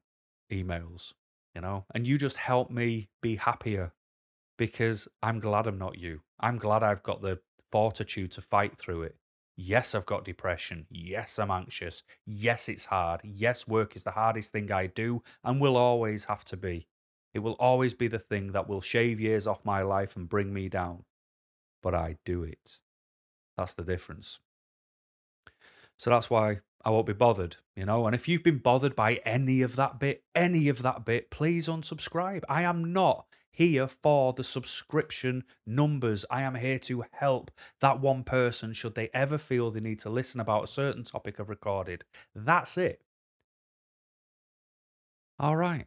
emails, 0.53 1.15
you 1.55 1.61
know? 1.61 1.87
And 1.95 2.07
you 2.07 2.19
just 2.19 2.37
help 2.37 2.71
me 2.71 3.09
be 3.21 3.37
happier 3.37 3.93
because 4.59 5.09
I'm 5.23 5.41
glad 5.41 5.67
I'm 5.67 5.79
not 5.79 5.99
you. 5.99 6.21
I'm 6.39 6.59
glad 6.59 6.83
I've 6.83 7.03
got 7.03 7.23
the 7.23 7.41
fortitude 7.71 8.31
to 8.33 8.43
fight 8.43 8.79
through 8.79 9.03
it. 9.03 9.17
Yes, 9.57 9.95
I've 9.95 10.07
got 10.07 10.25
depression. 10.25 10.87
Yes, 10.91 11.39
I'm 11.39 11.51
anxious. 11.51 12.03
Yes, 12.27 12.69
it's 12.69 12.87
hard. 12.87 13.21
Yes, 13.25 13.69
work 13.69 13.97
is 13.97 14.05
the 14.05 14.13
hardest 14.13 14.53
thing 14.53 14.71
I 14.71 14.87
do 14.87 15.23
and 15.45 15.61
will 15.61 15.77
always 15.77 16.25
have 16.27 16.45
to 16.47 16.57
be. 16.57 16.89
It 17.35 17.41
will 17.41 17.55
always 17.55 17.95
be 17.95 18.09
the 18.09 18.19
thing 18.19 18.53
that 18.53 18.69
will 18.69 18.81
shave 18.81 19.21
years 19.21 19.47
off 19.47 19.65
my 19.65 19.83
life 19.83 20.17
and 20.17 20.29
bring 20.29 20.53
me 20.53 20.69
down. 20.69 21.05
But 21.83 21.95
I 21.95 22.17
do 22.25 22.43
it. 22.43 22.81
That's 23.57 23.75
the 23.75 23.85
difference. 23.85 24.41
So 25.99 26.11
that's 26.11 26.31
why 26.31 26.61
I 26.85 26.91
won't 26.91 27.07
be 27.07 27.13
bothered, 27.13 27.57
you 27.77 27.87
know. 27.87 28.07
And 28.07 28.15
if 28.15 28.29
you've 28.29 28.43
been 28.43 28.59
bothered 28.59 28.97
by 28.97 29.21
any 29.25 29.63
of 29.63 29.77
that 29.77 29.99
bit, 30.01 30.25
any 30.35 30.69
of 30.69 30.83
that 30.83 31.05
bit, 31.05 31.31
please 31.31 31.69
unsubscribe. 31.69 32.43
I 32.49 32.63
am 32.63 32.93
not 32.93 33.27
here 33.53 33.87
for 33.87 34.33
the 34.33 34.43
subscription 34.43 35.45
numbers. 35.67 36.25
I 36.31 36.43
am 36.43 36.57
here 36.57 36.79
to 36.81 37.05
help 37.13 37.51
that 37.81 38.01
one 38.01 38.25
person 38.25 38.73
should 38.73 38.95
they 38.95 39.11
ever 39.13 39.39
feel 39.39 39.71
they 39.71 39.81
need 39.81 40.01
to 40.01 40.11
listen 40.11 40.41
about 40.41 40.65
a 40.65 40.69
certain 40.69 41.05
topic 41.05 41.39
I've 41.39 41.49
recorded. 41.49 42.05
That's 42.35 42.77
it. 42.77 43.03
All 45.39 45.57
right. 45.57 45.87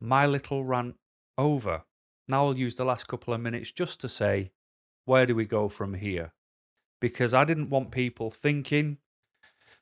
My 0.00 0.26
little 0.26 0.64
rant 0.64 0.96
over. 1.38 1.84
Now 2.26 2.46
I'll 2.46 2.58
use 2.58 2.74
the 2.74 2.84
last 2.84 3.06
couple 3.06 3.34
of 3.34 3.40
minutes 3.40 3.70
just 3.70 4.00
to 4.00 4.08
say, 4.08 4.50
where 5.04 5.26
do 5.26 5.34
we 5.34 5.44
go 5.44 5.68
from 5.68 5.94
here? 5.94 6.32
Because 7.00 7.34
I 7.34 7.44
didn't 7.44 7.70
want 7.70 7.90
people 7.90 8.30
thinking 8.30 8.98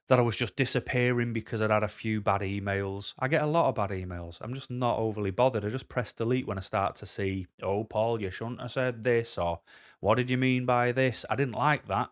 that 0.08 0.18
I 0.18 0.22
was 0.22 0.36
just 0.36 0.56
disappearing 0.56 1.32
because 1.32 1.62
I'd 1.62 1.70
had 1.70 1.82
a 1.82 1.88
few 1.88 2.20
bad 2.20 2.40
emails. 2.40 3.14
I 3.18 3.28
get 3.28 3.42
a 3.42 3.46
lot 3.46 3.68
of 3.68 3.76
bad 3.76 3.90
emails. 3.90 4.38
I'm 4.40 4.54
just 4.54 4.70
not 4.70 4.98
overly 4.98 5.30
bothered. 5.30 5.64
I 5.64 5.70
just 5.70 5.88
press 5.88 6.12
delete 6.12 6.46
when 6.46 6.58
I 6.58 6.62
start 6.62 6.96
to 6.96 7.06
see, 7.06 7.46
oh, 7.62 7.84
Paul, 7.84 8.20
you 8.20 8.30
shouldn't 8.30 8.60
have 8.60 8.72
said 8.72 9.04
this, 9.04 9.38
or 9.38 9.60
what 10.00 10.16
did 10.16 10.28
you 10.28 10.36
mean 10.36 10.66
by 10.66 10.92
this? 10.92 11.24
I 11.30 11.36
didn't 11.36 11.54
like 11.54 11.86
that. 11.88 12.10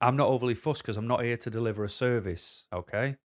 I'm 0.00 0.16
not 0.16 0.28
overly 0.28 0.54
fussed 0.54 0.82
because 0.82 0.96
I'm 0.96 1.06
not 1.06 1.22
here 1.22 1.36
to 1.36 1.50
deliver 1.50 1.84
a 1.84 1.88
service, 1.88 2.64
okay? 2.72 3.16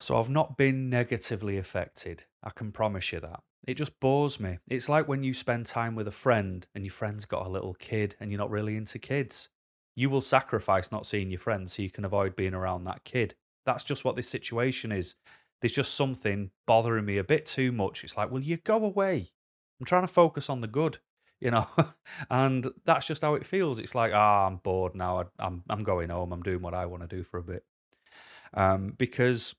So 0.00 0.18
I've 0.18 0.30
not 0.30 0.56
been 0.56 0.88
negatively 0.88 1.58
affected. 1.58 2.24
I 2.42 2.50
can 2.50 2.72
promise 2.72 3.12
you 3.12 3.20
that. 3.20 3.40
It 3.66 3.74
just 3.74 4.00
bores 4.00 4.40
me. 4.40 4.58
It's 4.66 4.88
like 4.88 5.08
when 5.08 5.22
you 5.22 5.34
spend 5.34 5.66
time 5.66 5.94
with 5.94 6.08
a 6.08 6.12
friend 6.12 6.66
and 6.74 6.84
your 6.84 6.92
friend's 6.92 7.26
got 7.26 7.46
a 7.46 7.50
little 7.50 7.74
kid 7.74 8.16
and 8.18 8.30
you're 8.30 8.38
not 8.38 8.50
really 8.50 8.76
into 8.76 8.98
kids 8.98 9.50
you 9.98 10.08
will 10.08 10.20
sacrifice 10.20 10.92
not 10.92 11.06
seeing 11.06 11.28
your 11.28 11.40
friends 11.40 11.72
so 11.72 11.82
you 11.82 11.90
can 11.90 12.04
avoid 12.04 12.36
being 12.36 12.54
around 12.54 12.84
that 12.84 13.02
kid. 13.02 13.34
That's 13.66 13.82
just 13.82 14.04
what 14.04 14.14
this 14.14 14.28
situation 14.28 14.92
is. 14.92 15.16
There's 15.60 15.72
just 15.72 15.94
something 15.94 16.52
bothering 16.68 17.04
me 17.04 17.18
a 17.18 17.24
bit 17.24 17.44
too 17.44 17.72
much. 17.72 18.04
It's 18.04 18.16
like, 18.16 18.30
will 18.30 18.40
you 18.40 18.58
go 18.58 18.76
away? 18.84 19.32
I'm 19.80 19.86
trying 19.86 20.04
to 20.04 20.06
focus 20.06 20.48
on 20.48 20.60
the 20.60 20.68
good, 20.68 20.98
you 21.40 21.50
know, 21.50 21.66
and 22.30 22.68
that's 22.84 23.08
just 23.08 23.22
how 23.22 23.34
it 23.34 23.44
feels. 23.44 23.80
It's 23.80 23.96
like, 23.96 24.12
ah, 24.14 24.46
I'm 24.46 24.58
bored 24.58 24.94
now. 24.94 25.22
I, 25.40 25.46
am 25.46 25.64
I'm 25.68 25.82
going 25.82 26.10
home. 26.10 26.32
I'm 26.32 26.44
doing 26.44 26.62
what 26.62 26.74
I 26.74 26.86
want 26.86 27.02
to 27.02 27.16
do 27.16 27.24
for 27.24 27.38
a 27.38 27.42
bit. 27.42 27.64
Um, 28.54 28.94
because 28.96 29.56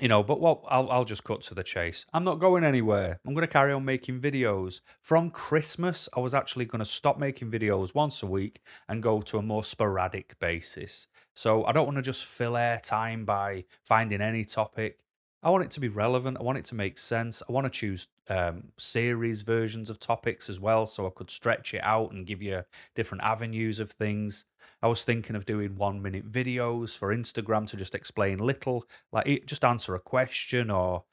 you 0.00 0.08
know, 0.08 0.22
but 0.22 0.40
what 0.40 0.62
I'll 0.68 0.90
I'll 0.90 1.04
just 1.04 1.22
cut 1.22 1.42
to 1.42 1.54
the 1.54 1.62
chase. 1.62 2.04
I'm 2.12 2.24
not 2.24 2.40
going 2.40 2.64
anywhere. 2.64 3.20
I'm 3.24 3.32
going 3.32 3.46
to 3.46 3.52
carry 3.52 3.72
on 3.72 3.84
making 3.84 4.20
videos. 4.20 4.80
From 5.00 5.30
Christmas, 5.30 6.08
I 6.16 6.20
was 6.20 6.34
actually 6.34 6.64
going 6.64 6.80
to 6.80 6.84
stop 6.84 7.18
making 7.18 7.50
videos 7.50 7.94
once 7.94 8.22
a 8.22 8.26
week 8.26 8.60
and 8.88 9.02
go 9.02 9.20
to 9.22 9.38
a 9.38 9.42
more 9.42 9.62
sporadic 9.62 10.38
basis. 10.40 11.06
So 11.34 11.64
I 11.64 11.72
don't 11.72 11.86
want 11.86 11.96
to 11.96 12.02
just 12.02 12.24
fill 12.24 12.56
air 12.56 12.80
time 12.82 13.24
by 13.24 13.64
finding 13.84 14.20
any 14.20 14.44
topic. 14.44 14.98
I 15.44 15.50
want 15.50 15.64
it 15.64 15.70
to 15.72 15.80
be 15.80 15.88
relevant. 15.88 16.38
I 16.40 16.42
want 16.42 16.56
it 16.56 16.64
to 16.66 16.74
make 16.74 16.96
sense. 16.96 17.42
I 17.46 17.52
want 17.52 17.66
to 17.66 17.70
choose 17.70 18.08
um, 18.30 18.68
series 18.78 19.42
versions 19.42 19.90
of 19.90 20.00
topics 20.00 20.48
as 20.48 20.58
well, 20.58 20.86
so 20.86 21.06
I 21.06 21.10
could 21.10 21.30
stretch 21.30 21.74
it 21.74 21.82
out 21.84 22.12
and 22.12 22.26
give 22.26 22.40
you 22.40 22.64
different 22.94 23.22
avenues 23.22 23.78
of 23.78 23.90
things. 23.90 24.46
I 24.82 24.88
was 24.88 25.02
thinking 25.02 25.36
of 25.36 25.44
doing 25.44 25.76
one 25.76 26.00
minute 26.00 26.32
videos 26.32 26.96
for 26.96 27.14
Instagram 27.14 27.66
to 27.68 27.76
just 27.76 27.94
explain 27.94 28.38
little, 28.38 28.86
like 29.12 29.44
just 29.44 29.66
answer 29.66 29.94
a 29.94 30.00
question 30.00 30.70
or 30.70 31.04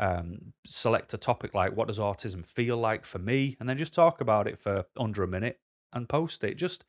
um, 0.00 0.52
select 0.64 1.14
a 1.14 1.18
topic 1.18 1.54
like 1.54 1.76
what 1.76 1.86
does 1.86 2.00
autism 2.00 2.44
feel 2.44 2.76
like 2.76 3.04
for 3.04 3.20
me, 3.20 3.56
and 3.60 3.68
then 3.68 3.78
just 3.78 3.94
talk 3.94 4.20
about 4.20 4.48
it 4.48 4.58
for 4.58 4.86
under 4.96 5.22
a 5.22 5.28
minute 5.28 5.60
and 5.92 6.08
post 6.08 6.42
it. 6.42 6.56
Just 6.56 6.84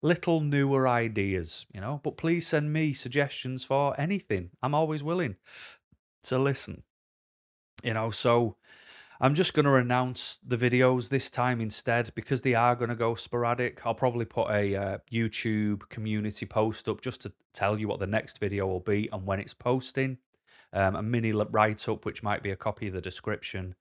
little 0.00 0.40
newer 0.40 0.88
ideas, 0.88 1.66
you 1.74 1.80
know. 1.80 2.00
But 2.02 2.16
please 2.16 2.46
send 2.46 2.72
me 2.72 2.94
suggestions 2.94 3.64
for 3.64 3.98
anything. 4.00 4.50
I'm 4.62 4.74
always 4.74 5.02
willing 5.02 5.36
to 6.28 6.38
listen. 6.38 6.82
You 7.82 7.94
know, 7.94 8.10
so 8.10 8.56
I'm 9.20 9.34
just 9.34 9.52
going 9.52 9.66
to 9.66 9.74
announce 9.74 10.38
the 10.46 10.56
videos 10.56 11.08
this 11.08 11.28
time 11.28 11.60
instead 11.60 12.12
because 12.14 12.42
they 12.42 12.54
are 12.54 12.76
going 12.76 12.90
to 12.90 12.96
go 12.96 13.14
sporadic. 13.16 13.84
I'll 13.84 13.94
probably 13.94 14.24
put 14.24 14.48
a 14.50 14.76
uh, 14.76 14.98
YouTube 15.10 15.88
community 15.88 16.46
post 16.46 16.88
up 16.88 17.00
just 17.00 17.22
to 17.22 17.32
tell 17.52 17.78
you 17.78 17.88
what 17.88 17.98
the 17.98 18.06
next 18.06 18.38
video 18.38 18.66
will 18.66 18.80
be 18.80 19.08
and 19.12 19.26
when 19.26 19.40
it's 19.40 19.54
posting. 19.54 20.18
Um, 20.72 20.96
a 20.96 21.02
mini 21.02 21.32
write 21.32 21.88
up, 21.88 22.04
which 22.04 22.22
might 22.22 22.42
be 22.42 22.50
a 22.50 22.56
copy 22.56 22.88
of 22.88 22.94
the 22.94 23.00
description. 23.00 23.74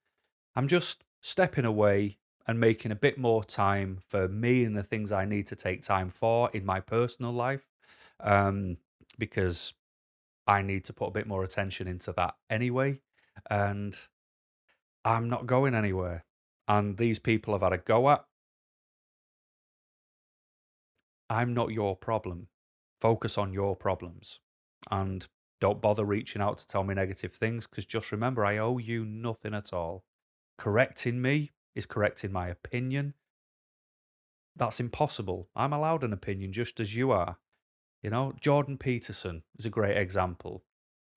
I'm 0.55 0.67
just 0.67 1.03
stepping 1.21 1.65
away 1.65 2.17
and 2.47 2.59
making 2.59 2.91
a 2.91 2.95
bit 2.95 3.17
more 3.17 3.43
time 3.43 3.99
for 4.07 4.27
me 4.27 4.63
and 4.63 4.75
the 4.75 4.83
things 4.83 5.11
I 5.11 5.25
need 5.25 5.47
to 5.47 5.55
take 5.55 5.83
time 5.83 6.09
for 6.09 6.49
in 6.53 6.65
my 6.65 6.79
personal 6.79 7.33
life. 7.33 7.67
Um, 8.21 8.77
because 9.19 9.73
I 10.47 10.61
need 10.61 10.85
to 10.85 10.93
put 10.93 11.07
a 11.07 11.11
bit 11.11 11.27
more 11.27 11.43
attention 11.43 11.87
into 11.87 12.13
that 12.13 12.35
anyway. 12.49 12.99
And 13.49 13.97
I'm 15.03 15.29
not 15.29 15.45
going 15.45 15.75
anywhere. 15.75 16.25
And 16.67 16.97
these 16.97 17.19
people 17.19 17.53
have 17.53 17.61
had 17.61 17.73
a 17.73 17.77
go 17.77 18.09
at. 18.09 18.25
I'm 21.29 21.53
not 21.53 21.71
your 21.71 21.95
problem. 21.95 22.47
Focus 23.01 23.37
on 23.37 23.53
your 23.53 23.75
problems. 23.75 24.39
And 24.89 25.27
don't 25.59 25.81
bother 25.81 26.05
reaching 26.05 26.41
out 26.41 26.57
to 26.59 26.67
tell 26.67 26.83
me 26.83 26.93
negative 26.93 27.33
things 27.33 27.67
because 27.67 27.85
just 27.85 28.11
remember, 28.11 28.45
I 28.45 28.57
owe 28.57 28.77
you 28.77 29.05
nothing 29.05 29.53
at 29.53 29.73
all. 29.73 30.05
Correcting 30.57 31.21
me 31.21 31.51
is 31.75 31.85
correcting 31.85 32.31
my 32.31 32.47
opinion. 32.47 33.13
That's 34.55 34.79
impossible. 34.79 35.49
I'm 35.55 35.73
allowed 35.73 36.03
an 36.03 36.13
opinion 36.13 36.53
just 36.53 36.79
as 36.79 36.95
you 36.95 37.11
are. 37.11 37.37
You 38.03 38.09
know, 38.09 38.33
Jordan 38.39 38.77
Peterson 38.77 39.43
is 39.57 39.65
a 39.65 39.71
great 39.71 39.97
example. 39.97 40.63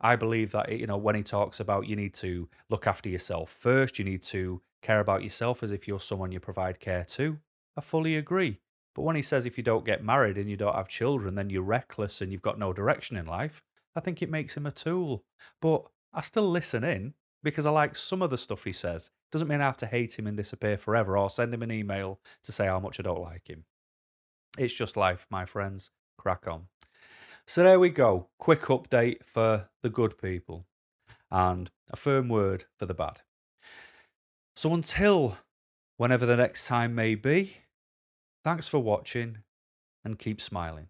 I 0.01 0.17
believe 0.17 0.53
that 0.53 0.73
you 0.73 0.87
know 0.87 0.97
when 0.97 1.15
he 1.15 1.23
talks 1.23 1.61
about 1.61 1.87
you 1.87 1.95
need 1.95 2.15
to 2.15 2.49
look 2.71 2.87
after 2.87 3.09
yourself 3.09 3.51
first, 3.51 3.99
you 3.99 4.05
need 4.05 4.23
to 4.25 4.63
care 4.83 5.01
about 5.01 5.23
yourself 5.23 5.63
as 5.63 5.73
if 5.73 5.87
you're 5.87 6.01
someone 6.01 6.33
you 6.33 6.41
provide 6.41 6.81
care 6.81 7.05
to. 7.05 7.39
I 7.77 7.83
fully 7.83 8.17
agree. 8.17 8.61
But 8.95 9.03
when 9.03 9.15
he 9.15 9.23
says 9.23 9.47
if 9.47 9.59
you 9.59 9.63
don't 9.63 9.85
get 9.85 10.03
married 10.03 10.39
and 10.39 10.49
you 10.51 10.57
don't 10.57 10.75
have 10.75 10.89
children, 10.89 11.35
then 11.35 11.51
you're 11.51 11.63
reckless 11.63 12.21
and 12.21 12.33
you've 12.33 12.43
got 12.43 12.59
no 12.59 12.73
direction 12.73 13.17
in 13.17 13.27
life, 13.27 13.63
I 13.95 14.01
think 14.01 14.23
it 14.23 14.31
makes 14.31 14.57
him 14.57 14.67
a 14.67 14.73
tool. 14.73 15.25
But 15.61 15.87
I 16.13 16.23
still 16.23 16.49
listen 16.49 16.83
in 16.83 17.15
because 17.43 17.67
I 17.67 17.71
like 17.71 17.95
some 17.95 18.23
of 18.23 18.31
the 18.31 18.39
stuff 18.39 18.65
he 18.65 18.73
says. 18.73 19.11
Doesn't 19.31 19.49
mean 19.49 19.61
I 19.61 19.67
have 19.67 19.77
to 19.79 19.87
hate 19.87 20.19
him 20.19 20.27
and 20.27 20.37
disappear 20.37 20.77
forever 20.77 21.17
or 21.17 21.31
send 21.31 21.55
him 21.55 21.63
an 21.63 21.71
email 21.71 22.21
to 22.43 22.53
say 22.53 22.67
how 22.67 22.81
much 22.81 22.99
I 22.99 23.03
don't 23.03 23.23
like 23.23 23.49
him. 23.49 23.65
It's 24.59 24.75
just 24.75 24.97
life, 24.97 25.27
my 25.31 25.45
friends 25.45 25.91
crack 26.21 26.47
on. 26.47 26.67
So 27.47 27.65
there 27.65 27.81
we 27.81 27.89
go. 27.89 28.29
Quick 28.39 28.63
update 28.65 29.25
for 29.25 29.71
the 29.83 29.89
good 29.89 30.19
people 30.19 30.67
and 31.31 31.71
a 31.91 31.97
firm 31.97 32.29
word 32.29 32.65
for 32.79 32.85
the 32.85 32.95
bad. 32.95 33.23
So 34.55 34.75
until 34.75 35.39
whenever 35.97 36.27
the 36.27 36.37
next 36.37 36.67
time 36.67 36.95
may 36.95 37.15
be, 37.15 37.57
thanks 38.45 38.69
for 38.69 38.79
watching 38.79 39.39
and 40.05 40.19
keep 40.19 40.41
smiling. 40.41 40.89